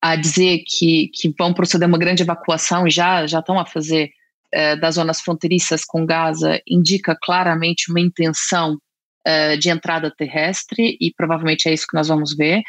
a 0.00 0.16
dizer 0.16 0.62
que, 0.66 1.08
que 1.12 1.34
vão 1.36 1.52
proceder 1.52 1.88
uma 1.88 1.98
grande 1.98 2.22
evacuação 2.22 2.86
e 2.86 2.90
já, 2.90 3.26
já 3.26 3.40
estão 3.40 3.58
a 3.58 3.66
fazer 3.66 4.10
eh, 4.52 4.76
das 4.76 4.94
zonas 4.94 5.20
fronteiriças 5.20 5.84
com 5.84 6.06
Gaza, 6.06 6.60
indica 6.66 7.16
claramente 7.20 7.90
uma 7.90 8.00
intenção 8.00 8.78
eh, 9.26 9.56
de 9.56 9.68
entrada 9.68 10.10
terrestre 10.10 10.96
e 11.00 11.12
provavelmente 11.14 11.68
é 11.68 11.72
isso 11.74 11.86
que 11.86 11.96
nós 11.96 12.08
vamos 12.08 12.34
ver, 12.34 12.62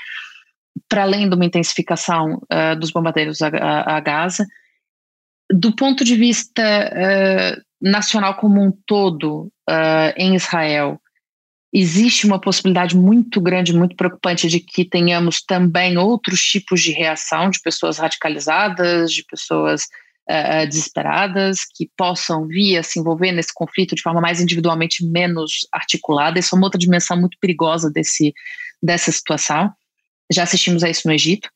para 0.90 1.04
além 1.04 1.30
de 1.30 1.36
uma 1.36 1.46
intensificação 1.46 2.42
eh, 2.50 2.76
dos 2.76 2.92
bombardeios 2.92 3.42
a, 3.42 3.48
a, 3.48 3.98
a, 3.98 4.00
Gaza. 4.02 4.46
Do 5.52 5.76
ponto 5.76 6.04
de 6.04 6.16
vista 6.16 6.64
nacional 7.82 8.36
como 8.36 8.62
um 8.62 8.72
todo 8.86 9.52
uh, 9.70 10.14
em 10.18 10.36
Israel, 10.36 11.00
existe 11.74 12.26
uma 12.26 12.40
possibilidade 12.40 12.96
muito 12.96 13.40
grande, 13.40 13.74
muito 13.74 13.96
preocupante 13.96 14.48
de 14.48 14.60
que 14.60 14.84
tenhamos 14.84 15.42
também 15.42 15.98
outros 15.98 16.42
tipos 16.42 16.82
de 16.82 16.92
reação 16.92 17.50
de 17.50 17.62
pessoas 17.62 17.98
radicalizadas, 17.98 19.14
de 19.14 19.24
pessoas 19.24 19.84
uh, 20.30 20.68
desesperadas, 20.68 21.60
que 21.76 21.90
possam 21.96 22.48
vir 22.48 22.78
a 22.78 22.84
se 22.84 23.00
envolver 23.00 23.32
nesse 23.32 23.54
conflito 23.54 23.96
de 23.96 24.02
forma 24.02 24.20
mais 24.20 24.42
individualmente 24.42 25.06
menos 25.06 25.68
articulada. 25.72 26.40
Isso 26.40 26.56
é 26.56 26.58
uma 26.58 26.68
outra 26.68 26.80
dimensão 26.80 27.18
muito 27.18 27.38
perigosa 27.40 27.90
desse, 27.90 28.34
dessa 28.82 29.12
situação. 29.12 29.72
Já 30.32 30.44
assistimos 30.44 30.84
a 30.84 30.90
isso 30.90 31.08
no 31.08 31.14
Egito. 31.14 31.50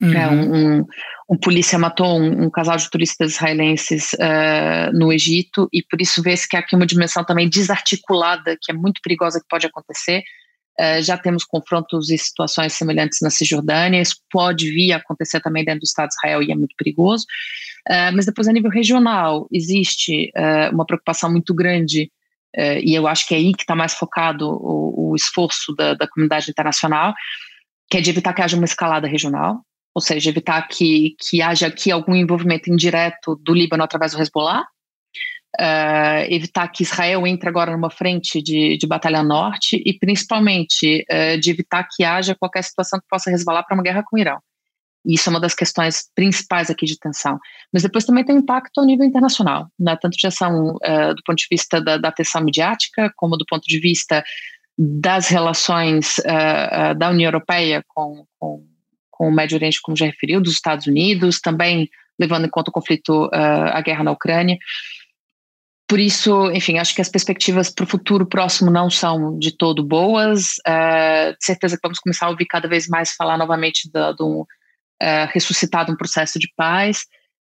Uhum. 0.00 0.14
É, 0.14 0.28
um, 0.28 0.54
um, 0.54 0.86
um, 1.30 1.36
polícia 1.36 1.76
matou 1.76 2.20
um, 2.20 2.44
um, 2.44 2.50
casal 2.50 2.76
de 2.76 2.88
turistas 2.88 3.32
israelenses 3.32 4.12
uh, 4.12 4.96
no 4.96 5.12
Egito 5.12 5.68
e 5.72 5.82
por 5.82 6.00
isso 6.00 6.22
vê-se 6.22 6.48
que 6.48 6.56
há 6.56 6.60
aqui 6.60 6.76
uma 6.76 6.86
dimensão 6.86 7.24
também 7.24 7.48
desarticulada 7.48 8.56
que 8.60 8.70
é 8.70 8.74
muito 8.74 9.00
perigosa 9.02 9.40
que 9.40 9.48
pode 9.48 9.66
acontecer. 9.66 10.22
Uh, 10.80 11.02
já 11.02 11.18
temos 11.18 11.44
confrontos 11.44 12.10
e 12.10 12.16
situações 12.16 12.74
semelhantes 12.74 13.18
na 13.20 13.30
Cisjordânia, 13.30 14.00
isso 14.00 14.16
pode 14.30 14.70
vir 14.70 14.92
a 14.92 14.98
acontecer 14.98 15.40
também 15.40 15.64
dentro 15.64 15.80
do 15.80 15.86
Estado 15.86 16.10
de 16.10 16.14
Israel 16.14 16.42
e 16.44 16.52
é 16.52 16.54
muito 16.54 16.76
perigoso. 16.76 17.26
Uh, 17.88 18.14
mas 18.14 18.26
depois, 18.26 18.46
a 18.46 18.52
nível 18.52 18.70
regional, 18.70 19.48
existe 19.52 20.30
uma 20.72 20.86
preocupação 20.86 21.30
muito 21.30 21.52
grande 21.54 22.10
e 22.56 22.94
eu 22.94 23.06
acho 23.06 23.26
que 23.26 23.34
é 23.34 23.38
aí 23.38 23.52
que 23.52 23.62
está 23.62 23.74
mais 23.74 23.94
focado 23.94 24.48
o, 24.48 25.10
o 25.10 25.16
esforço 25.16 25.74
da, 25.74 25.94
da 25.94 26.08
comunidade 26.08 26.50
internacional, 26.50 27.14
que 27.90 27.98
é 27.98 28.00
de 28.00 28.10
evitar 28.10 28.32
que 28.32 28.42
haja 28.42 28.56
uma 28.56 28.64
escalada 28.64 29.06
regional, 29.06 29.62
ou 29.98 30.00
seja, 30.00 30.30
evitar 30.30 30.62
que, 30.68 31.16
que 31.18 31.42
haja 31.42 31.66
aqui 31.66 31.90
algum 31.90 32.14
envolvimento 32.14 32.70
indireto 32.70 33.34
do 33.42 33.52
Líbano 33.52 33.82
através 33.82 34.12
do 34.12 34.22
Hezbollah, 34.22 34.62
uh, 35.60 36.22
evitar 36.30 36.68
que 36.68 36.84
Israel 36.84 37.26
entre 37.26 37.48
agora 37.48 37.72
numa 37.72 37.90
frente 37.90 38.40
de, 38.40 38.78
de 38.78 38.86
Batalha 38.86 39.24
Norte 39.24 39.82
e, 39.84 39.98
principalmente, 39.98 41.04
uh, 41.10 41.40
de 41.40 41.50
evitar 41.50 41.84
que 41.90 42.04
haja 42.04 42.36
qualquer 42.36 42.62
situação 42.62 43.00
que 43.00 43.08
possa 43.10 43.28
resvalar 43.28 43.64
para 43.66 43.74
uma 43.74 43.82
guerra 43.82 44.04
com 44.06 44.16
o 44.16 44.20
Irã. 44.20 44.36
Isso 45.04 45.28
é 45.28 45.30
uma 45.30 45.40
das 45.40 45.54
questões 45.54 46.04
principais 46.14 46.70
aqui 46.70 46.86
de 46.86 46.96
tensão. 46.96 47.36
Mas 47.72 47.82
depois 47.82 48.04
também 48.04 48.24
tem 48.24 48.36
impacto 48.36 48.78
ao 48.78 48.86
nível 48.86 49.04
internacional, 49.04 49.66
né? 49.76 49.98
tanto 50.00 50.16
de 50.16 50.28
ação 50.28 50.76
uh, 50.76 51.12
do 51.12 51.22
ponto 51.26 51.38
de 51.38 51.46
vista 51.50 51.80
da, 51.80 51.96
da 51.96 52.08
atenção 52.08 52.40
midiática, 52.40 53.12
como 53.16 53.36
do 53.36 53.44
ponto 53.44 53.64
de 53.66 53.80
vista 53.80 54.22
das 54.80 55.26
relações 55.26 56.14
da 56.96 57.10
União 57.10 57.26
Europeia 57.26 57.82
com, 57.88 58.24
com 58.38 58.64
com 59.18 59.28
o 59.28 59.34
Médio 59.34 59.56
Oriente, 59.56 59.82
como 59.82 59.96
já 59.96 60.06
referiu, 60.06 60.40
dos 60.40 60.54
Estados 60.54 60.86
Unidos, 60.86 61.40
também 61.40 61.90
levando 62.18 62.46
em 62.46 62.50
conta 62.50 62.70
o 62.70 62.72
conflito, 62.72 63.26
uh, 63.26 63.68
a 63.72 63.80
guerra 63.80 64.04
na 64.04 64.12
Ucrânia. 64.12 64.56
Por 65.88 65.98
isso, 65.98 66.50
enfim, 66.52 66.78
acho 66.78 66.94
que 66.94 67.00
as 67.00 67.08
perspectivas 67.08 67.70
para 67.70 67.84
o 67.84 67.88
futuro 67.88 68.26
próximo 68.26 68.70
não 68.70 68.90
são 68.90 69.38
de 69.38 69.56
todo 69.56 69.84
boas. 69.84 70.58
Uh, 70.66 71.34
certeza 71.40 71.76
que 71.76 71.82
vamos 71.82 71.98
começar 71.98 72.26
a 72.26 72.30
ouvir 72.30 72.46
cada 72.46 72.68
vez 72.68 72.86
mais 72.86 73.12
falar 73.12 73.38
novamente 73.38 73.90
de 73.90 74.22
um 74.22 74.40
uh, 74.40 75.26
ressuscitado 75.32 75.92
um 75.92 75.96
processo 75.96 76.38
de 76.38 76.48
paz. 76.56 77.06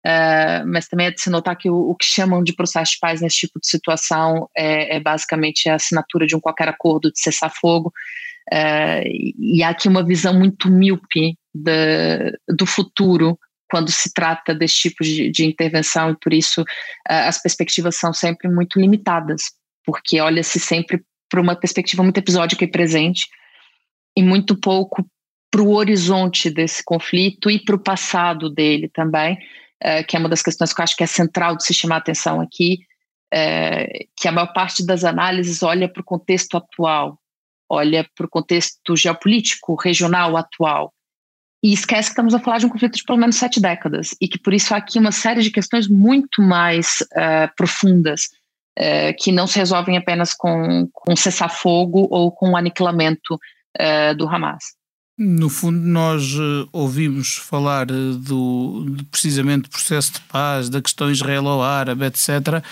Uh, 0.06 0.64
mas 0.66 0.88
também 0.88 1.08
é 1.08 1.10
de 1.10 1.20
se 1.20 1.28
notar 1.28 1.56
que 1.56 1.68
o, 1.68 1.90
o, 1.90 1.94
que 1.94 2.06
chamam 2.06 2.42
de 2.42 2.54
processo 2.54 2.92
de 2.92 2.98
paz 3.00 3.20
nesse 3.20 3.40
tipo 3.40 3.60
de 3.60 3.68
situação 3.68 4.48
é, 4.56 4.96
é 4.96 5.00
basicamente 5.00 5.68
a 5.68 5.74
assinatura 5.74 6.26
de 6.26 6.34
um 6.34 6.40
qualquer 6.40 6.68
acordo 6.68 7.12
de 7.12 7.20
cessar-fogo. 7.20 7.92
Uh, 8.50 9.02
e 9.38 9.62
há 9.62 9.68
aqui 9.68 9.88
uma 9.88 10.04
visão 10.04 10.32
muito 10.32 10.70
míope 10.70 11.36
do 11.54 12.66
futuro 12.66 13.38
quando 13.70 13.90
se 13.90 14.12
trata 14.12 14.54
desse 14.54 14.74
tipo 14.74 15.04
de, 15.04 15.30
de 15.30 15.46
intervenção, 15.46 16.10
e 16.10 16.16
por 16.16 16.32
isso 16.32 16.62
uh, 16.62 16.64
as 17.28 17.40
perspectivas 17.40 17.96
são 17.96 18.12
sempre 18.12 18.48
muito 18.48 18.80
limitadas, 18.80 19.42
porque 19.84 20.20
olha-se 20.20 20.58
sempre 20.58 21.02
para 21.30 21.40
uma 21.40 21.54
perspectiva 21.54 22.02
muito 22.02 22.18
episódica 22.18 22.64
e 22.64 22.70
presente, 22.70 23.28
e 24.16 24.22
muito 24.22 24.60
pouco 24.60 25.06
para 25.50 25.62
o 25.62 25.74
horizonte 25.74 26.50
desse 26.50 26.82
conflito 26.84 27.48
e 27.48 27.64
para 27.64 27.76
o 27.76 27.82
passado 27.82 28.50
dele 28.50 28.88
também, 28.88 29.34
uh, 29.34 30.04
que 30.06 30.16
é 30.16 30.18
uma 30.18 30.28
das 30.28 30.42
questões 30.42 30.72
que 30.72 30.80
eu 30.80 30.84
acho 30.84 30.96
que 30.96 31.04
é 31.04 31.06
central 31.06 31.56
de 31.56 31.64
se 31.64 31.72
chamar 31.72 31.96
a 31.96 31.98
atenção 31.98 32.40
aqui, 32.40 32.80
uh, 33.32 34.08
que 34.16 34.26
a 34.26 34.32
maior 34.32 34.52
parte 34.52 34.84
das 34.84 35.04
análises 35.04 35.62
olha 35.62 35.88
para 35.88 36.00
o 36.00 36.04
contexto 36.04 36.56
atual, 36.56 37.20
olha 37.68 38.04
para 38.16 38.26
o 38.26 38.28
contexto 38.28 38.96
geopolítico 38.96 39.76
regional 39.76 40.36
atual, 40.36 40.92
e 41.62 41.72
esquece 41.72 42.08
que 42.08 42.12
estamos 42.12 42.34
a 42.34 42.38
falar 42.38 42.58
de 42.58 42.66
um 42.66 42.68
conflito 42.68 42.96
de 42.96 43.04
pelo 43.04 43.18
menos 43.18 43.36
sete 43.36 43.60
décadas 43.60 44.14
e 44.20 44.26
que 44.26 44.38
por 44.38 44.54
isso 44.54 44.72
há 44.74 44.78
aqui 44.78 44.98
uma 44.98 45.12
série 45.12 45.42
de 45.42 45.50
questões 45.50 45.88
muito 45.88 46.40
mais 46.40 46.98
uh, 47.12 47.54
profundas 47.56 48.28
uh, 48.78 49.14
que 49.18 49.30
não 49.30 49.46
se 49.46 49.58
resolvem 49.58 49.96
apenas 49.96 50.32
com, 50.32 50.88
com 50.92 51.14
cessar-fogo 51.14 52.08
ou 52.10 52.32
com 52.32 52.50
o 52.50 52.56
aniquilamento 52.56 53.34
uh, 53.34 54.16
do 54.16 54.26
Hamas. 54.28 54.64
No 55.18 55.50
fundo, 55.50 55.78
nós 55.78 56.34
ouvimos 56.72 57.36
falar 57.36 57.84
do, 57.84 58.86
precisamente 59.10 59.64
do 59.64 59.68
processo 59.68 60.14
de 60.14 60.20
paz, 60.20 60.70
da 60.70 60.80
questão 60.80 61.10
israelo-árabe, 61.10 62.06
etc., 62.06 62.64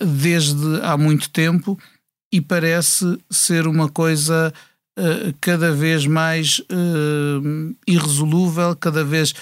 desde 0.00 0.80
há 0.82 0.96
muito 0.96 1.28
tempo 1.30 1.76
e 2.32 2.40
parece 2.40 3.18
ser 3.28 3.66
uma 3.66 3.88
coisa 3.88 4.52
uh, 4.98 5.34
cada 5.40 5.72
vez 5.72 6.06
mais 6.06 6.58
uh, 6.60 7.76
irresolúvel, 7.86 8.76
cada 8.76 9.04
vez 9.04 9.34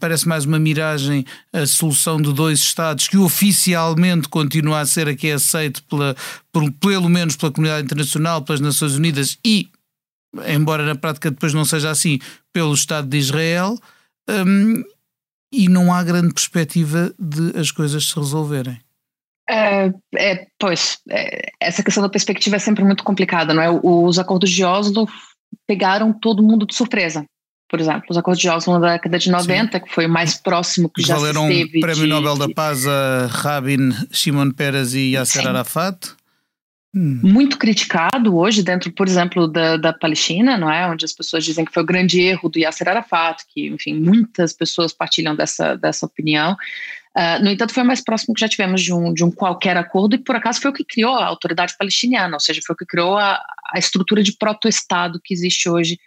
parece 0.00 0.26
mais 0.26 0.44
uma 0.44 0.58
miragem 0.58 1.24
a 1.52 1.66
solução 1.66 2.20
de 2.20 2.32
dois 2.32 2.58
Estados 2.58 3.06
que 3.08 3.16
oficialmente 3.16 4.28
continua 4.28 4.80
a 4.80 4.86
ser 4.86 5.08
aqui 5.08 5.30
aceito 5.30 5.82
pela, 5.84 6.16
por, 6.52 6.70
pelo 6.72 7.08
menos 7.08 7.36
pela 7.36 7.52
comunidade 7.52 7.84
internacional, 7.84 8.42
pelas 8.42 8.60
Nações 8.60 8.94
Unidas 8.94 9.38
e, 9.44 9.68
embora 10.48 10.84
na 10.84 10.94
prática 10.94 11.30
depois 11.30 11.54
não 11.54 11.64
seja 11.64 11.90
assim, 11.90 12.18
pelo 12.52 12.74
Estado 12.74 13.08
de 13.08 13.18
Israel. 13.18 13.78
Um, 14.28 14.82
e 15.52 15.68
não 15.68 15.92
há 15.92 16.02
grande 16.02 16.34
perspectiva 16.34 17.14
de 17.18 17.56
as 17.58 17.70
coisas 17.70 18.08
se 18.08 18.16
resolverem. 18.16 18.78
É, 19.48 19.92
é, 20.16 20.46
pois, 20.58 20.98
é, 21.08 21.50
essa 21.60 21.82
questão 21.82 22.02
da 22.02 22.08
perspectiva 22.08 22.56
é 22.56 22.58
sempre 22.58 22.84
muito 22.84 23.04
complicada, 23.04 23.54
não 23.54 23.62
é? 23.62 23.70
Os 23.70 24.18
acordos 24.18 24.50
de 24.50 24.64
Oslo 24.64 25.08
pegaram 25.66 26.12
todo 26.12 26.42
mundo 26.42 26.66
de 26.66 26.74
surpresa. 26.74 27.24
Por 27.68 27.80
exemplo, 27.80 28.04
os 28.10 28.16
acordos 28.16 28.40
de 28.40 28.48
Oslo 28.48 28.78
na 28.78 28.92
década 28.92 29.18
de 29.18 29.30
90, 29.30 29.78
Sim. 29.78 29.84
que 29.84 29.92
foi 29.92 30.06
o 30.06 30.08
mais 30.08 30.34
próximo 30.34 30.88
que 30.88 31.02
já 31.02 31.16
Valeram 31.16 31.48
se 31.48 31.52
teve. 31.52 31.80
Prémio 31.80 32.04
de, 32.04 32.08
Nobel 32.08 32.36
da 32.36 32.48
Paz 32.48 32.86
a 32.86 33.26
Rabin, 33.26 33.90
Shimon 34.12 34.52
Peres 34.52 34.94
e 34.94 35.12
Yasser 35.12 35.42
Sim. 35.42 35.48
Arafat. 35.48 36.14
Hum. 36.96 37.20
Muito 37.22 37.58
criticado 37.58 38.38
hoje 38.38 38.62
dentro, 38.62 38.90
por 38.90 39.06
exemplo, 39.06 39.46
da, 39.46 39.76
da 39.76 39.92
Palestina, 39.92 40.56
não 40.56 40.72
é? 40.72 40.86
Onde 40.86 41.04
as 41.04 41.12
pessoas 41.12 41.44
dizem 41.44 41.62
que 41.62 41.72
foi 41.72 41.82
o 41.82 41.86
grande 41.86 42.22
erro 42.22 42.48
do 42.48 42.58
Yasser 42.58 42.88
Arafat, 42.88 43.44
que, 43.52 43.66
enfim, 43.66 44.00
muitas 44.00 44.54
pessoas 44.54 44.94
partilham 44.94 45.36
dessa, 45.36 45.76
dessa 45.76 46.06
opinião. 46.06 46.56
Uh, 47.14 47.44
no 47.44 47.50
entanto, 47.50 47.74
foi 47.74 47.82
o 47.82 47.86
mais 47.86 48.02
próximo 48.02 48.32
que 48.32 48.40
já 48.40 48.48
tivemos 48.48 48.80
de 48.80 48.94
um, 48.94 49.12
de 49.12 49.22
um 49.22 49.30
qualquer 49.30 49.76
acordo 49.76 50.14
e, 50.14 50.18
por 50.18 50.36
acaso, 50.36 50.58
foi 50.58 50.70
o 50.70 50.74
que 50.74 50.84
criou 50.84 51.14
a 51.14 51.26
autoridade 51.26 51.76
palestiniana, 51.78 52.34
ou 52.34 52.40
seja, 52.40 52.62
foi 52.66 52.72
o 52.72 52.76
que 52.78 52.86
criou 52.86 53.18
a, 53.18 53.42
a 53.74 53.78
estrutura 53.78 54.22
de 54.22 54.32
proto-estado 54.32 55.20
que 55.22 55.34
existe 55.34 55.68
hoje 55.68 55.98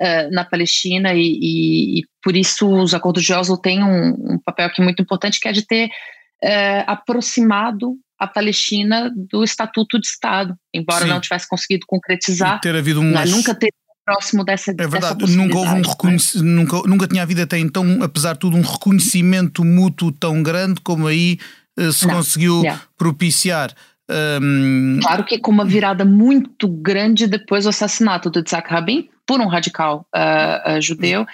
uh, 0.00 0.32
na 0.32 0.46
Palestina 0.46 1.12
e, 1.12 1.20
e, 1.20 2.00
e, 2.00 2.02
por 2.22 2.34
isso 2.34 2.66
os 2.66 2.94
acordos 2.94 3.22
de 3.22 3.34
Oslo 3.34 3.58
têm 3.58 3.84
um, 3.84 4.32
um, 4.32 4.38
papel 4.38 4.64
aqui 4.66 4.80
muito 4.80 5.02
importante 5.02 5.38
que 5.38 5.48
é 5.48 5.52
de 5.52 5.66
ter 5.66 5.88
uh, 5.88 6.84
aproximado 6.86 7.98
a 8.18 8.26
Palestina 8.26 9.12
do 9.14 9.44
Estatuto 9.44 10.00
de 10.00 10.06
Estado, 10.06 10.56
embora 10.74 11.04
Sim. 11.04 11.10
não 11.10 11.20
tivesse 11.20 11.48
conseguido 11.48 11.86
concretizar, 11.86 12.60
ter 12.60 12.74
havido 12.74 13.00
um... 13.00 13.12
nunca 13.26 13.54
teve 13.54 13.72
próximo 14.08 14.42
dessa 14.42 14.70
É 14.70 14.86
verdade, 14.86 15.36
nunca 15.36 15.58
houve 15.58 15.74
um 15.74 15.82
reconhecimento, 15.82 16.46
nunca, 16.46 16.88
nunca 16.88 17.06
tinha 17.06 17.22
havido 17.22 17.42
até 17.42 17.58
então, 17.58 18.02
apesar 18.02 18.32
de 18.32 18.38
tudo, 18.38 18.56
um 18.56 18.62
reconhecimento 18.62 19.62
mútuo 19.62 20.10
tão 20.10 20.42
grande 20.42 20.80
como 20.80 21.06
aí 21.06 21.38
uh, 21.78 21.92
se 21.92 22.06
não, 22.06 22.14
conseguiu 22.14 22.62
yeah. 22.62 22.82
propiciar. 22.96 23.72
Um... 24.10 24.98
Claro 25.02 25.24
que 25.24 25.38
com 25.38 25.50
uma 25.50 25.66
virada 25.66 26.06
muito 26.06 26.66
grande 26.66 27.26
depois 27.26 27.64
do 27.64 27.70
assassinato 27.70 28.30
do 28.30 28.42
Isaac 28.44 28.70
Rabin 28.70 29.10
por 29.26 29.40
um 29.40 29.46
radical 29.46 30.06
uh, 30.16 30.78
uh, 30.78 30.80
judeu, 30.80 31.26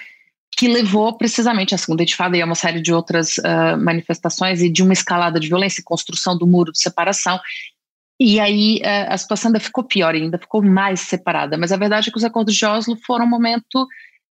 que 0.57 0.67
levou 0.67 1.17
precisamente 1.17 1.75
à 1.75 1.77
segunda 1.77 2.03
intifada 2.03 2.37
e 2.37 2.41
a 2.41 2.45
uma 2.45 2.55
série 2.55 2.81
de 2.81 2.93
outras 2.93 3.35
manifestações 3.77 4.61
e 4.61 4.69
de 4.69 4.81
uma 4.81 4.93
escalada 4.93 5.39
de 5.39 5.49
violência, 5.49 5.83
construção 5.85 6.37
do 6.37 6.47
muro 6.47 6.71
de 6.71 6.79
separação 6.79 7.39
e 8.19 8.39
aí 8.39 8.81
a, 8.83 9.13
a 9.13 9.17
situação 9.17 9.49
ainda 9.49 9.59
ficou 9.59 9.83
pior, 9.83 10.13
ainda 10.13 10.37
ficou 10.37 10.61
mais 10.61 11.01
separada. 11.01 11.57
Mas 11.57 11.71
a 11.71 11.77
verdade 11.77 12.09
é 12.09 12.11
que 12.11 12.17
os 12.17 12.23
acordos 12.23 12.55
de 12.55 12.65
Oslo 12.65 12.97
foram 13.05 13.25
um 13.25 13.29
momento 13.29 13.87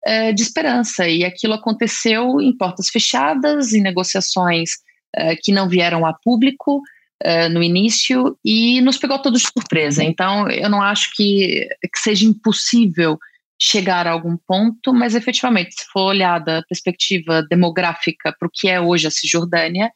uh, 0.07 0.35
de 0.35 0.43
esperança, 0.43 1.09
e 1.09 1.25
aquilo 1.25 1.55
aconteceu 1.55 2.41
em 2.41 2.57
portas 2.57 2.89
fechadas, 2.89 3.73
em 3.73 3.83
negociações 3.83 4.71
uh, 5.17 5.37
que 5.43 5.53
não 5.53 5.69
vieram 5.69 6.07
a 6.07 6.13
público 6.13 6.77
uh, 6.77 7.49
no 7.51 7.63
início, 7.63 8.39
e 8.45 8.81
nos 8.81 8.99
pegou 8.99 9.19
todos 9.19 9.43
de 9.43 9.49
surpresa. 9.49 10.05
Então, 10.05 10.49
eu 10.49 10.71
não 10.71 10.81
acho 10.81 11.11
que, 11.15 11.69
que 11.83 11.99
seja 11.99 12.25
impossível 12.25 13.19
chegar 13.65 14.09
a 14.09 14.11
algum 14.11 14.37
ponto, 14.37 14.93
mas 14.93 15.15
efetivamente, 15.15 15.73
se 15.75 15.85
for 15.93 16.07
olhada 16.09 16.59
a 16.59 16.63
perspectiva 16.65 17.47
demográfica 17.49 18.35
para 18.37 18.49
o 18.49 18.51
que 18.53 18.69
é 18.69 18.81
hoje 18.81 19.07
a 19.07 19.11
Cisjordânia, 19.11 19.93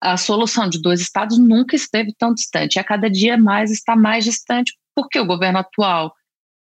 a 0.00 0.16
solução 0.16 0.68
de 0.68 0.80
dois 0.80 1.00
estados 1.00 1.36
nunca 1.36 1.74
esteve 1.74 2.14
tão 2.16 2.32
distante. 2.32 2.78
A 2.78 2.84
cada 2.84 3.10
dia 3.10 3.36
mais 3.36 3.72
está 3.72 3.96
mais 3.96 4.24
distante, 4.24 4.72
porque 4.94 5.18
o 5.18 5.26
governo 5.26 5.58
atual, 5.58 6.14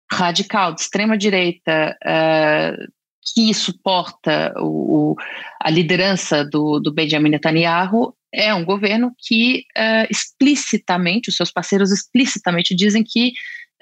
radical, 0.09 0.73
de 0.73 0.79
extrema-direita, 0.79 1.97
uh, 2.05 2.91
que 3.33 3.53
suporta 3.53 4.53
o, 4.59 5.17
a 5.61 5.69
liderança 5.69 6.45
do, 6.45 6.79
do 6.79 6.93
Benjamin 6.93 7.31
Netanyahu, 7.31 8.15
é 8.33 8.53
um 8.53 8.63
governo 8.63 9.11
que 9.19 9.65
uh, 9.77 10.07
explicitamente, 10.09 11.29
os 11.29 11.35
seus 11.35 11.51
parceiros 11.51 11.91
explicitamente 11.91 12.73
dizem 12.73 13.03
que 13.03 13.33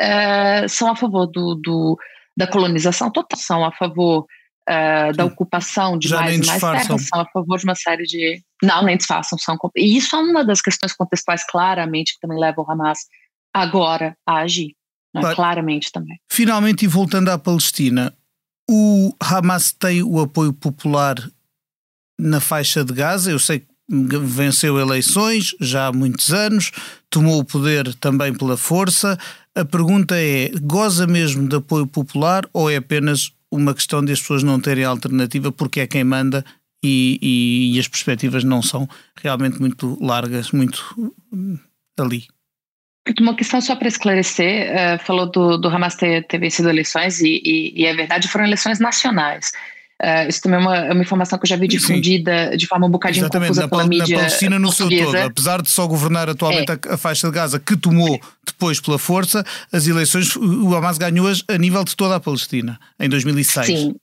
uh, 0.02 0.68
são 0.68 0.90
a 0.90 0.96
favor 0.96 1.28
do, 1.28 1.54
do, 1.54 1.98
da 2.38 2.46
colonização 2.46 3.10
total, 3.12 3.40
são 3.40 3.66
a 3.66 3.72
favor 3.72 4.26
uh, 4.70 5.16
da 5.16 5.26
ocupação 5.26 5.98
de 5.98 6.08
Já 6.08 6.22
mais 6.22 6.36
e 6.36 6.46
mais 6.46 6.62
terras, 6.62 7.08
são 7.08 7.20
a 7.20 7.26
favor 7.26 7.58
de 7.58 7.64
uma 7.64 7.76
série 7.76 8.04
de. 8.04 8.42
Não, 8.62 8.84
nem 8.84 8.96
disfarçam. 8.96 9.40
São... 9.40 9.58
E 9.76 9.98
isso 9.98 10.16
é 10.16 10.20
uma 10.20 10.46
das 10.46 10.62
questões 10.62 10.94
contextuais, 10.94 11.44
claramente, 11.50 12.14
que 12.14 12.20
também 12.20 12.40
leva 12.40 12.62
o 12.62 12.72
Hamas 12.72 13.00
agora 13.52 14.16
a 14.26 14.38
agir. 14.38 14.76
Né? 15.16 15.22
Claro. 15.22 15.36
Claramente 15.36 15.92
também. 15.92 16.20
Finalmente, 16.32 16.86
e 16.86 16.88
voltando 16.88 17.30
à 17.30 17.40
Palestina, 17.40 18.14
o 18.70 19.14
Hamas 19.20 19.72
tem 19.72 20.04
o 20.04 20.20
apoio 20.22 20.54
popular 20.54 21.16
na 22.20 22.40
faixa 22.40 22.86
de 22.86 22.94
Gaza. 22.94 23.32
Eu 23.32 23.40
sei 23.40 23.62
que 23.62 23.68
venceu 24.20 24.78
eleições 24.78 25.56
já 25.62 25.88
há 25.88 25.94
muitos 25.94 26.34
anos, 26.34 26.72
tomou 27.10 27.40
o 27.40 27.46
poder 27.46 27.96
também 27.96 28.34
pela 28.34 28.58
força. 28.58 29.18
A 29.58 29.66
pergunta 29.66 30.16
é: 30.16 30.52
goza 30.62 31.08
mesmo 31.08 31.48
de 31.50 31.56
apoio 31.56 31.88
popular 31.88 32.48
ou 32.54 32.70
é 32.70 32.76
apenas 32.76 33.32
uma 33.52 33.74
questão 33.74 34.06
de 34.06 34.12
as 34.12 34.20
pessoas 34.20 34.44
não 34.44 34.60
terem 34.60 34.84
alternativa 34.84 35.52
porque 35.52 35.80
é 35.80 35.88
quem 35.88 36.04
manda 36.04 36.46
e, 36.84 37.18
e, 37.20 37.76
e 37.76 37.80
as 37.80 37.88
perspectivas 37.88 38.44
não 38.44 38.62
são 38.62 38.88
realmente 39.20 39.60
muito 39.60 39.98
largas, 40.00 40.52
muito 40.52 41.12
hum, 41.34 41.58
ali? 42.00 42.28
Uma 43.20 43.36
questão 43.36 43.60
só 43.60 43.76
para 43.76 43.88
esclarecer, 43.88 44.70
uh, 44.70 45.04
falou 45.04 45.32
do, 45.32 45.58
do 45.58 45.70
Hamas 45.70 45.96
ter, 45.96 46.28
ter 46.28 46.38
vencido 46.38 46.70
eleições 46.70 47.20
e, 47.22 47.42
e, 47.44 47.82
e 47.82 47.86
é 47.86 47.96
verdade, 47.96 48.28
foram 48.28 48.46
eleições 48.46 48.80
nacionais. 48.80 49.54
Uh, 50.02 50.30
isso 50.30 50.44
também 50.44 50.60
é 50.60 50.62
uma, 50.62 50.78
é 50.78 50.94
uma, 50.94 51.02
informação 51.02 51.40
que 51.40 51.46
eu 51.46 51.50
já 51.50 51.56
vi 51.56 51.68
difundida 51.68 52.52
Sim. 52.52 52.58
de 52.58 52.68
forma 52.68 52.86
um 52.86 52.92
bocadinho 52.92 53.24
Exatamente. 53.24 53.48
confusa 53.48 53.62
na, 53.64 53.68
pela 53.68 53.82
na 53.82 53.90
mídia 53.90 54.18
Palestina 54.18 54.60
no 54.60 54.72
seu 54.72 54.90
todo, 54.90 55.18
apesar 55.18 55.60
de 55.60 55.72
só 55.72 55.88
governar 55.88 56.30
atualmente 56.30 56.72
é. 56.72 56.90
a, 56.90 56.94
a, 56.94 56.98
faixa 56.98 57.28
de 57.28 57.34
Gaza, 57.34 57.60
que 57.60 57.76
tomou 57.76 58.20
depois 58.46 58.80
pela 58.80 59.00
força, 59.00 59.44
as 59.72 59.88
eleições, 59.88 60.36
o 60.36 60.76
Hamas 60.76 61.00
ganhou-as 61.00 61.44
a 61.48 61.58
nível 61.58 61.84
de 61.84 61.96
toda 61.96 62.16
a 62.16 62.20
Palestina, 62.20 62.80
em 63.00 63.10
2006. 63.10 63.66
Sim, 63.66 63.96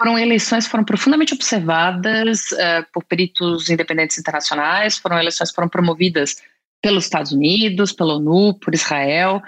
foram 0.00 0.18
eleições 0.18 0.66
foram 0.66 0.84
profundamente 0.84 1.34
observadas 1.34 2.50
uh, 2.52 2.86
por 2.90 3.04
peritos 3.04 3.68
independentes 3.68 4.16
internacionais, 4.16 4.96
foram 4.96 5.18
eleições 5.18 5.50
foram 5.50 5.68
promovidas 5.68 6.36
pelos 6.82 7.04
Estados 7.04 7.30
Unidos, 7.30 7.92
pela 7.92 8.14
ONU, 8.14 8.54
por 8.54 8.74
Israel, 8.74 9.42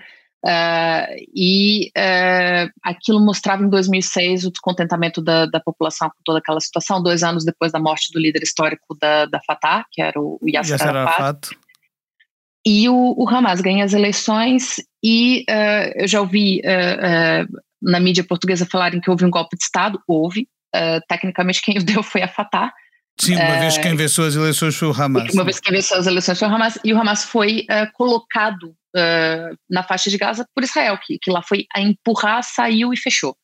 Uh, 0.45 1.09
e 1.35 1.91
uh, 1.97 2.71
aquilo 2.83 3.19
mostrava 3.19 3.65
em 3.65 3.69
2006 3.71 4.45
o 4.45 4.51
descontentamento 4.51 5.23
da, 5.23 5.47
da, 5.47 5.59
população 5.59 6.11
com 6.11 6.19
toda 6.23 6.39
aquela 6.39 6.61
situação, 6.61 7.03
dois 7.03 7.23
anos 7.23 7.47
depois 7.47 7.73
da 7.73 7.81
morte 7.81 8.13
do 8.13 8.21
líder 8.21 8.43
histórico 8.43 8.95
da, 9.01 9.25
da 9.25 9.41
Fatah, 9.41 9.87
que 9.91 10.03
era 10.03 10.21
o, 10.21 10.39
Yasser, 10.47 10.73
Yasser 10.73 10.89
Arafat. 10.89 11.23
Arafat. 11.23 11.49
E 12.67 12.87
o, 12.91 13.15
o, 13.17 13.27
Hamas 13.27 13.63
ganha 13.63 13.87
as 13.87 13.95
eleições 13.95 14.77
e 15.03 15.47
uh, 15.49 16.03
eu 16.03 16.07
já 16.07 16.21
ouvi 16.21 16.61
na 17.81 17.99
mídia 17.99 18.25
portuguesa 18.25 18.67
falarem 18.67 19.01
que 19.01 19.11
houve 19.11 19.25
um 19.25 19.31
golpe 19.31 19.57
de 19.57 19.65
Estado, 19.65 19.99
houve. 20.07 20.47
tecnicamente 21.09 21.63
quem 21.63 21.79
o 21.79 21.83
deu 21.85 22.03
foi 22.03 22.23
a 22.23 22.29
Fatah, 22.29 22.71
Sim, 23.19 23.37
uma 23.37 23.61
vez 23.61 23.77
que 23.77 23.83
quem 23.85 23.95
venceu 23.95 24.25
as 24.25 24.35
eleições 24.35 24.75
foi 24.75 24.89
o 24.89 24.93
Hamas. 24.93 25.33
Uma 25.33 25.45
vez 25.45 25.61
que 25.61 25.67
quem 25.67 25.77
venceu 25.77 25.97
as 25.97 26.07
eleições 26.07 26.39
foi 26.39 26.49
o 26.49 26.51
Hamas, 26.51 26.79
e 26.85 26.93
o 26.93 26.99
Hamas 26.99 27.25
foi 27.25 27.65
colocado 27.95 28.75
uh, 28.95 29.57
na 29.69 29.83
faixa 29.83 30.11
de 30.11 30.17
Gaza 30.17 30.47
por 30.55 30.65
Israel, 30.65 30.99
que, 31.05 31.19
que 31.21 31.31
lá 31.31 31.43
foi 31.43 31.67
a 31.75 31.81
empurrar, 31.81 32.43
saiu 32.43 32.93
e 32.93 32.97
fechou. 32.97 33.37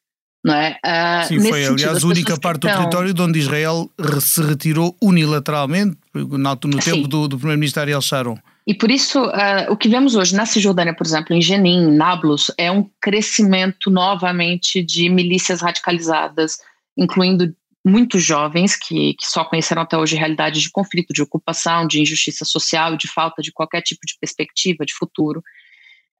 Não 0.43 0.55
é? 0.55 0.79
Uh, 0.85 1.29
Sim, 1.29 1.41
foi 1.41 1.65
sentido, 1.65 1.89
aliás 1.89 2.03
a 2.03 2.07
única 2.07 2.41
parte 2.41 2.67
estão... 2.67 2.71
do 2.71 2.91
território 2.91 3.15
onde 3.25 3.39
Israel 3.39 3.91
se 4.21 4.43
retirou 4.43 4.97
unilateralmente 5.03 5.99
no, 6.15 6.79
tempo 6.79 7.07
do, 7.07 7.29
do 7.29 7.37
primeiro-ministro 7.37 7.83
Ariel 7.83 8.01
Sharon. 8.01 8.39
E 8.67 8.75
por 8.75 8.91
isso, 8.91 9.23
uh, 9.23 9.71
o 9.71 9.77
que 9.77 9.89
vemos 9.89 10.15
hoje 10.15 10.35
na 10.35 10.47
Cisjordânia, 10.47 10.95
por 10.95 11.07
exemplo, 11.07 11.35
em 11.35 11.43
Jenin, 11.43 11.95
Nablus, 11.95 12.51
é 12.57 12.71
um 12.71 12.89
crescimento 13.01 13.91
novamente 13.91 14.83
de 14.83 15.11
milícias 15.11 15.61
radicalizadas, 15.61 16.59
incluindo 16.97 17.55
muitos 17.85 18.23
jovens 18.23 18.77
que, 18.77 19.15
que 19.15 19.27
só 19.27 19.45
conheceram 19.45 19.83
até 19.83 19.97
hoje 19.97 20.17
realidade 20.17 20.61
de 20.61 20.71
conflito, 20.71 21.13
de 21.13 21.23
ocupação, 21.23 21.87
de 21.87 22.01
injustiça 22.01 22.45
social, 22.45 22.97
de 22.97 23.09
falta 23.09 23.41
de 23.43 23.53
qualquer 23.53 23.83
tipo 23.83 24.01
de 24.07 24.17
perspectiva 24.21 24.85
de 24.85 24.93
futuro, 24.93 25.41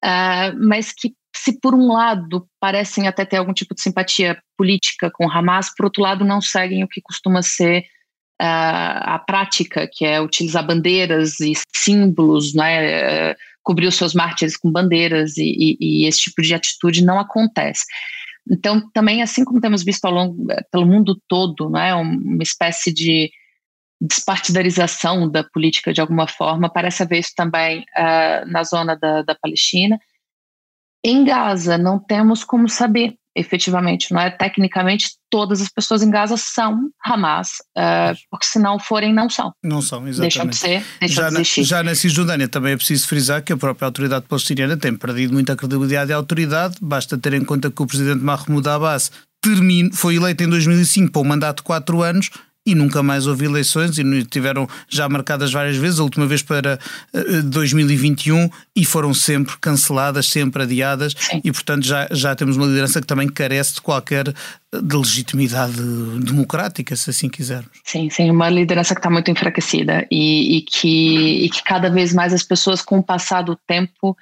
uh, 0.05 0.57
mas 0.59 0.93
que, 0.93 1.15
se 1.35 1.61
por 1.61 1.75
um 1.75 1.93
lado 1.93 2.49
parecem 2.59 3.07
até 3.07 3.25
ter 3.25 3.37
algum 3.37 3.53
tipo 3.53 3.75
de 3.75 3.83
simpatia 3.83 4.43
política 4.57 5.11
com 5.13 5.31
Hamas, 5.31 5.73
por 5.75 5.85
outro 5.85 6.03
lado 6.03 6.25
não 6.25 6.41
seguem 6.41 6.83
o 6.83 6.89
que 6.89 7.01
costuma 7.03 7.43
ser 7.43 7.81
uh, 8.41 9.01
a 9.03 9.19
prática, 9.19 9.89
que 9.93 10.05
é 10.05 10.21
utilizar 10.21 10.67
bandeiras 10.67 11.41
e 11.41 11.53
símbolos, 11.77 12.55
né, 12.55 13.33
uh, 13.33 13.37
cobrir 13.63 13.87
os 13.87 13.97
seus 13.97 14.15
mártires 14.15 14.57
com 14.57 14.73
bandeiras, 14.73 15.37
e, 15.37 15.77
e, 15.79 16.05
e 16.05 16.07
esse 16.07 16.21
tipo 16.21 16.41
de 16.41 16.55
atitude 16.55 17.05
não 17.05 17.21
acontece. 17.21 17.85
Então, 18.49 18.89
também, 18.93 19.23
assim 19.23 19.45
como 19.45 19.61
temos 19.61 19.83
visto 19.85 20.05
ao 20.05 20.13
longo, 20.13 20.51
eh, 20.51 20.63
pelo 20.71 20.87
mundo 20.87 21.21
todo, 21.29 21.69
né, 21.71 21.95
uma 21.95 22.43
espécie 22.43 22.93
de 22.93 23.31
despartidarização 24.01 25.31
da 25.31 25.45
política 25.45 25.93
de 25.93 26.01
alguma 26.01 26.27
forma, 26.27 26.73
parece 26.73 27.03
haver 27.03 27.19
isso 27.19 27.33
também 27.37 27.81
uh, 27.81 28.51
na 28.51 28.65
zona 28.65 28.97
da, 28.97 29.23
da 29.23 29.35
Palestina. 29.35 29.99
Em 31.05 31.25
Gaza, 31.25 31.77
não 31.77 31.99
temos 31.99 32.43
como 32.43 32.69
saber 32.69 33.20
efetivamente, 33.35 34.13
não 34.13 34.21
é? 34.21 34.31
Tecnicamente, 34.31 35.11
todas 35.31 35.61
as 35.61 35.69
pessoas 35.69 36.03
em 36.03 36.11
Gaza 36.11 36.37
são 36.37 36.91
Hamas, 37.05 37.51
uh, 37.79 38.17
porque 38.31 38.47
se 38.47 38.59
não 38.59 38.79
forem, 38.79 39.13
não 39.13 39.31
são. 39.31 39.53
Não 39.63 39.81
são, 39.81 40.07
exatamente. 40.07 40.21
Deixam 40.21 40.47
de 40.47 40.57
ser, 40.57 40.85
deixam 40.99 41.23
já 41.25 41.29
de 41.29 41.35
existir. 41.37 41.61
Na, 41.61 41.67
já 41.67 41.83
na 41.83 41.95
Cisjordânia 41.95 42.49
também 42.49 42.73
é 42.73 42.77
preciso 42.77 43.07
frisar 43.07 43.43
que 43.43 43.53
a 43.53 43.57
própria 43.57 43.87
autoridade 43.87 44.27
palestiniana 44.27 44.77
tem 44.77 44.97
perdido 44.97 45.33
muita 45.33 45.55
credibilidade 45.55 46.11
e 46.11 46.15
autoridade, 46.15 46.77
basta 46.81 47.17
ter 47.17 47.35
em 47.35 47.45
conta 47.45 47.71
que 47.71 47.83
o 47.83 47.87
presidente 47.87 48.23
Mahmoud 48.23 48.69
Abbas 48.69 49.11
termine, 49.41 49.91
foi 49.93 50.17
eleito 50.17 50.43
em 50.43 50.49
2005 50.49 51.13
para 51.13 51.23
um 51.23 51.25
mandato 51.25 51.59
de 51.59 51.63
quatro 51.63 52.03
anos, 52.03 52.31
e 52.67 52.75
nunca 52.75 53.03
mais 53.03 53.27
houve 53.27 53.47
eleições 53.47 53.97
e 53.99 54.25
tiveram 54.25 54.69
já 54.89 55.09
marcadas 55.09 55.51
várias 55.51 55.77
vezes, 55.77 55.99
a 55.99 56.03
última 56.03 56.27
vez 56.27 56.43
para 56.43 56.79
2021 57.45 58.39
eh, 58.39 58.51
e 58.77 58.85
foram 58.85 59.15
sempre 59.15 59.57
canceladas, 59.59 60.27
sempre 60.27 60.63
adiadas 60.63 61.15
Sim. 61.17 61.41
e 61.43 61.51
portanto 61.51 61.85
já, 61.85 62.07
já 62.11 62.35
temos 62.35 62.57
uma 62.57 62.67
liderança 62.67 63.01
que 63.01 63.07
também 63.07 63.29
carece 63.29 63.77
de 63.77 63.81
qualquer 63.81 64.29
eh, 64.29 64.35
de 64.83 64.97
legitimidade 64.97 65.81
democrática, 66.23 66.95
se 66.95 67.11
assim 67.11 67.29
quisermos. 67.29 67.71
Sim, 67.85 68.11
sim, 68.11 68.31
uma 68.31 68.51
liderança 68.51 68.95
que 68.95 69.01
está 69.01 69.11
muito 69.11 69.31
enfraquecida 69.31 70.07
e, 70.11 70.59
e, 70.59 70.63
que, 70.63 71.45
e 71.45 71.51
que 71.51 71.63
cada 71.65 71.89
vez 71.89 72.13
mais 72.13 72.33
as 72.33 72.43
pessoas 72.43 72.83
com 72.83 72.99
o 72.99 73.03
passar 73.03 73.43
do 73.43 73.57
tempo 73.67 74.17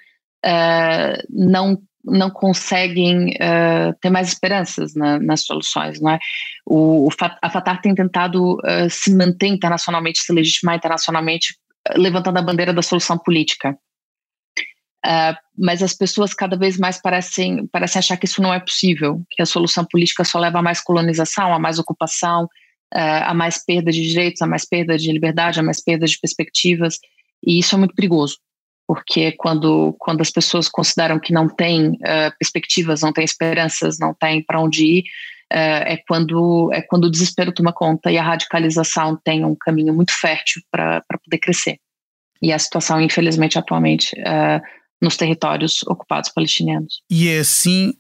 uh, 0.44 1.22
não 1.28 1.80
não 2.10 2.30
conseguem 2.30 3.30
uh, 3.30 3.94
ter 4.00 4.10
mais 4.10 4.28
esperanças 4.28 4.94
na, 4.94 5.18
nas 5.18 5.44
soluções, 5.44 6.00
não 6.00 6.10
é? 6.10 6.18
O, 6.66 7.08
a 7.42 7.50
Fatah 7.50 7.76
tem 7.76 7.94
tentado 7.94 8.54
uh, 8.56 8.90
se 8.90 9.14
manter 9.14 9.48
internacionalmente, 9.48 10.20
se 10.20 10.32
legitimar 10.32 10.76
internacionalmente, 10.76 11.54
uh, 11.88 12.00
levantando 12.00 12.38
a 12.38 12.42
bandeira 12.42 12.72
da 12.72 12.82
solução 12.82 13.18
política. 13.18 13.76
mas 15.56 15.82
as 15.82 15.94
pessoas 15.94 16.34
cada 16.34 16.56
vez 16.56 16.76
mais 16.78 17.00
parecem, 17.00 17.66
parecem 17.68 18.00
achar 18.00 18.16
que 18.16 18.26
isso 18.26 18.42
não 18.42 18.52
é 18.52 18.60
possível, 18.60 19.22
que 19.30 19.42
a 19.42 19.46
solução 19.46 19.84
política 19.84 20.24
só 20.24 20.38
leva 20.38 20.58
a 20.58 20.62
mais 20.62 20.80
colonização, 20.80 21.54
a 21.54 21.58
mais 21.58 21.78
ocupação, 21.78 22.48
a 22.92 23.34
mais 23.34 23.64
perda 23.64 23.90
de 23.92 24.02
direitos, 24.02 24.42
a 24.42 24.46
mais 24.46 24.64
perda 24.66 24.96
de 24.96 25.12
liberdade, 25.12 25.60
a 25.60 25.62
mais 25.62 25.82
perda 25.82 26.06
de 26.06 26.18
perspectivas, 26.18 26.98
e 27.46 27.58
isso 27.58 27.74
é 27.74 27.78
muito 27.78 27.94
perigoso 27.94 28.38
porque 28.88 29.32
quando, 29.32 29.94
quando 29.98 30.22
as 30.22 30.30
pessoas 30.30 30.66
consideram 30.66 31.20
que 31.20 31.30
não 31.30 31.46
tem 31.46 31.90
uh, 31.90 32.32
perspectivas, 32.38 33.02
não 33.02 33.12
tem 33.12 33.22
esperanças, 33.22 33.98
não 33.98 34.14
tem 34.14 34.42
para 34.42 34.58
onde 34.58 34.82
ir, 34.82 35.00
uh, 35.52 35.84
é, 35.84 36.02
quando, 36.08 36.70
é 36.72 36.80
quando 36.80 37.04
o 37.04 37.10
desespero 37.10 37.52
toma 37.52 37.70
conta 37.70 38.10
e 38.10 38.16
a 38.16 38.22
radicalização 38.22 39.14
tem 39.22 39.44
um 39.44 39.54
caminho 39.54 39.92
muito 39.92 40.18
fértil 40.18 40.62
para 40.70 41.02
poder 41.22 41.36
crescer. 41.36 41.76
E 42.40 42.50
a 42.50 42.58
situação, 42.58 42.98
infelizmente, 42.98 43.58
atualmente, 43.58 44.16
uh, 44.20 44.62
nos 45.02 45.18
territórios 45.18 45.82
ocupados 45.86 46.30
palestinianos. 46.30 47.02
E 47.08 47.28
é 47.28 47.38
assim, 47.38 47.92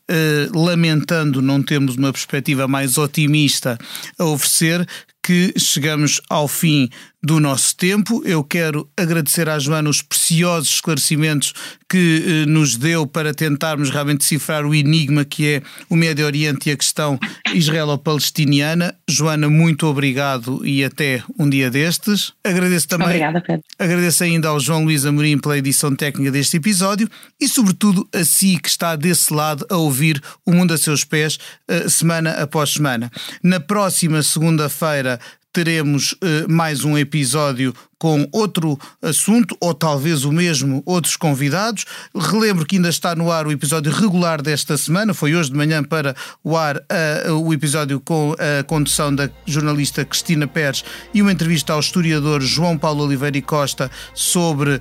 lamentando 0.52 1.40
não 1.40 1.62
termos 1.62 1.96
uma 1.96 2.12
perspectiva 2.12 2.66
mais 2.66 2.98
otimista 2.98 3.78
a 4.18 4.24
oferecer, 4.24 4.84
que 5.28 5.52
chegamos 5.56 6.20
ao 6.30 6.48
fim 6.48 6.88
do 7.22 7.40
nosso 7.40 7.76
tempo. 7.76 8.22
Eu 8.24 8.44
quero 8.44 8.88
agradecer 8.96 9.48
à 9.48 9.58
Joana 9.58 9.90
os 9.90 10.02
preciosos 10.02 10.74
esclarecimentos 10.74 11.52
que 11.88 12.24
eh, 12.26 12.46
nos 12.46 12.76
deu 12.76 13.06
para 13.06 13.32
tentarmos 13.32 13.90
realmente 13.90 14.18
decifrar 14.18 14.64
o 14.64 14.74
enigma 14.74 15.24
que 15.24 15.46
é 15.46 15.62
o 15.88 15.96
Médio 15.96 16.26
Oriente 16.26 16.68
e 16.68 16.72
a 16.72 16.76
questão 16.76 17.18
israelo-palestiniana. 17.54 18.94
Joana, 19.08 19.48
muito 19.48 19.86
obrigado 19.86 20.64
e 20.66 20.84
até 20.84 21.22
um 21.38 21.48
dia 21.48 21.70
destes. 21.70 22.32
Agradeço 22.44 22.86
também. 22.86 23.08
Obrigada, 23.08 23.40
Pedro. 23.40 23.62
Agradeço 23.78 24.22
ainda 24.22 24.48
ao 24.48 24.60
João 24.60 24.84
Luís 24.84 25.06
Amorim 25.06 25.38
pela 25.38 25.56
edição 25.56 25.94
técnica 25.96 26.30
deste 26.30 26.58
episódio 26.58 27.08
e, 27.40 27.48
sobretudo, 27.48 28.06
a 28.14 28.22
si 28.22 28.58
que 28.58 28.68
está 28.68 28.94
desse 28.94 29.32
lado 29.32 29.66
a 29.70 29.76
ouvir 29.76 30.22
o 30.44 30.52
mundo 30.52 30.74
a 30.74 30.78
seus 30.78 31.04
pés, 31.04 31.38
eh, 31.66 31.88
semana 31.88 32.32
após 32.32 32.74
semana. 32.74 33.10
Na 33.42 33.60
próxima 33.60 34.22
segunda-feira 34.22 35.18
teremos 35.58 36.12
uh, 36.12 36.48
mais 36.48 36.84
um 36.84 36.96
episódio 36.96 37.74
com 37.98 38.28
outro 38.30 38.78
assunto, 39.02 39.56
ou 39.60 39.74
talvez 39.74 40.24
o 40.24 40.30
mesmo, 40.30 40.84
outros 40.86 41.16
convidados. 41.16 41.84
Relembro 42.14 42.64
que 42.64 42.76
ainda 42.76 42.88
está 42.88 43.12
no 43.16 43.32
ar 43.32 43.44
o 43.44 43.50
episódio 43.50 43.90
regular 43.90 44.40
desta 44.40 44.78
semana, 44.78 45.12
foi 45.12 45.34
hoje 45.34 45.50
de 45.50 45.56
manhã 45.56 45.82
para 45.82 46.14
o 46.44 46.56
ar 46.56 46.76
uh, 46.76 47.32
o 47.32 47.52
episódio 47.52 47.98
com 47.98 48.36
a 48.38 48.62
condução 48.62 49.12
da 49.12 49.28
jornalista 49.44 50.04
Cristina 50.04 50.46
Pérez 50.46 50.84
e 51.12 51.20
uma 51.20 51.32
entrevista 51.32 51.72
ao 51.72 51.80
historiador 51.80 52.40
João 52.40 52.78
Paulo 52.78 53.02
Oliveira 53.04 53.36
e 53.36 53.42
Costa 53.42 53.90
sobre. 54.14 54.80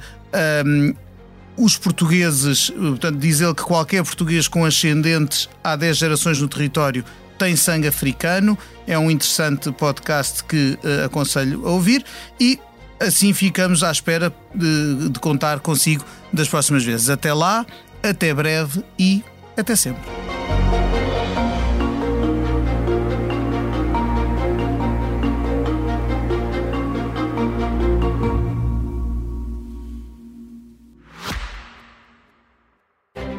Um, 0.63 0.93
os 1.57 1.75
portugueses, 1.75 2.69
portanto, 2.69 3.17
diz 3.17 3.41
ele 3.41 3.55
que 3.55 3.63
qualquer 3.63 4.03
português 4.03 4.47
com 4.47 4.63
ascendentes 4.63 5.49
há 5.63 5.75
10 5.75 5.97
gerações 5.97 6.39
no 6.39 6.47
território 6.47 7.03
tem 7.37 7.55
sangue 7.55 7.87
africano. 7.87 8.57
É 8.85 8.97
um 8.97 9.11
interessante 9.11 9.71
podcast 9.71 10.43
que 10.43 10.77
uh, 10.83 11.05
aconselho 11.05 11.67
a 11.67 11.71
ouvir 11.71 12.03
e 12.39 12.59
assim 12.99 13.33
ficamos 13.33 13.83
à 13.83 13.91
espera 13.91 14.33
de, 14.53 15.09
de 15.09 15.19
contar 15.19 15.59
consigo 15.59 16.03
das 16.33 16.47
próximas 16.47 16.83
vezes. 16.83 17.09
Até 17.09 17.33
lá, 17.33 17.65
até 18.01 18.33
breve 18.33 18.83
e 18.97 19.23
até 19.55 19.75
sempre. 19.75 20.01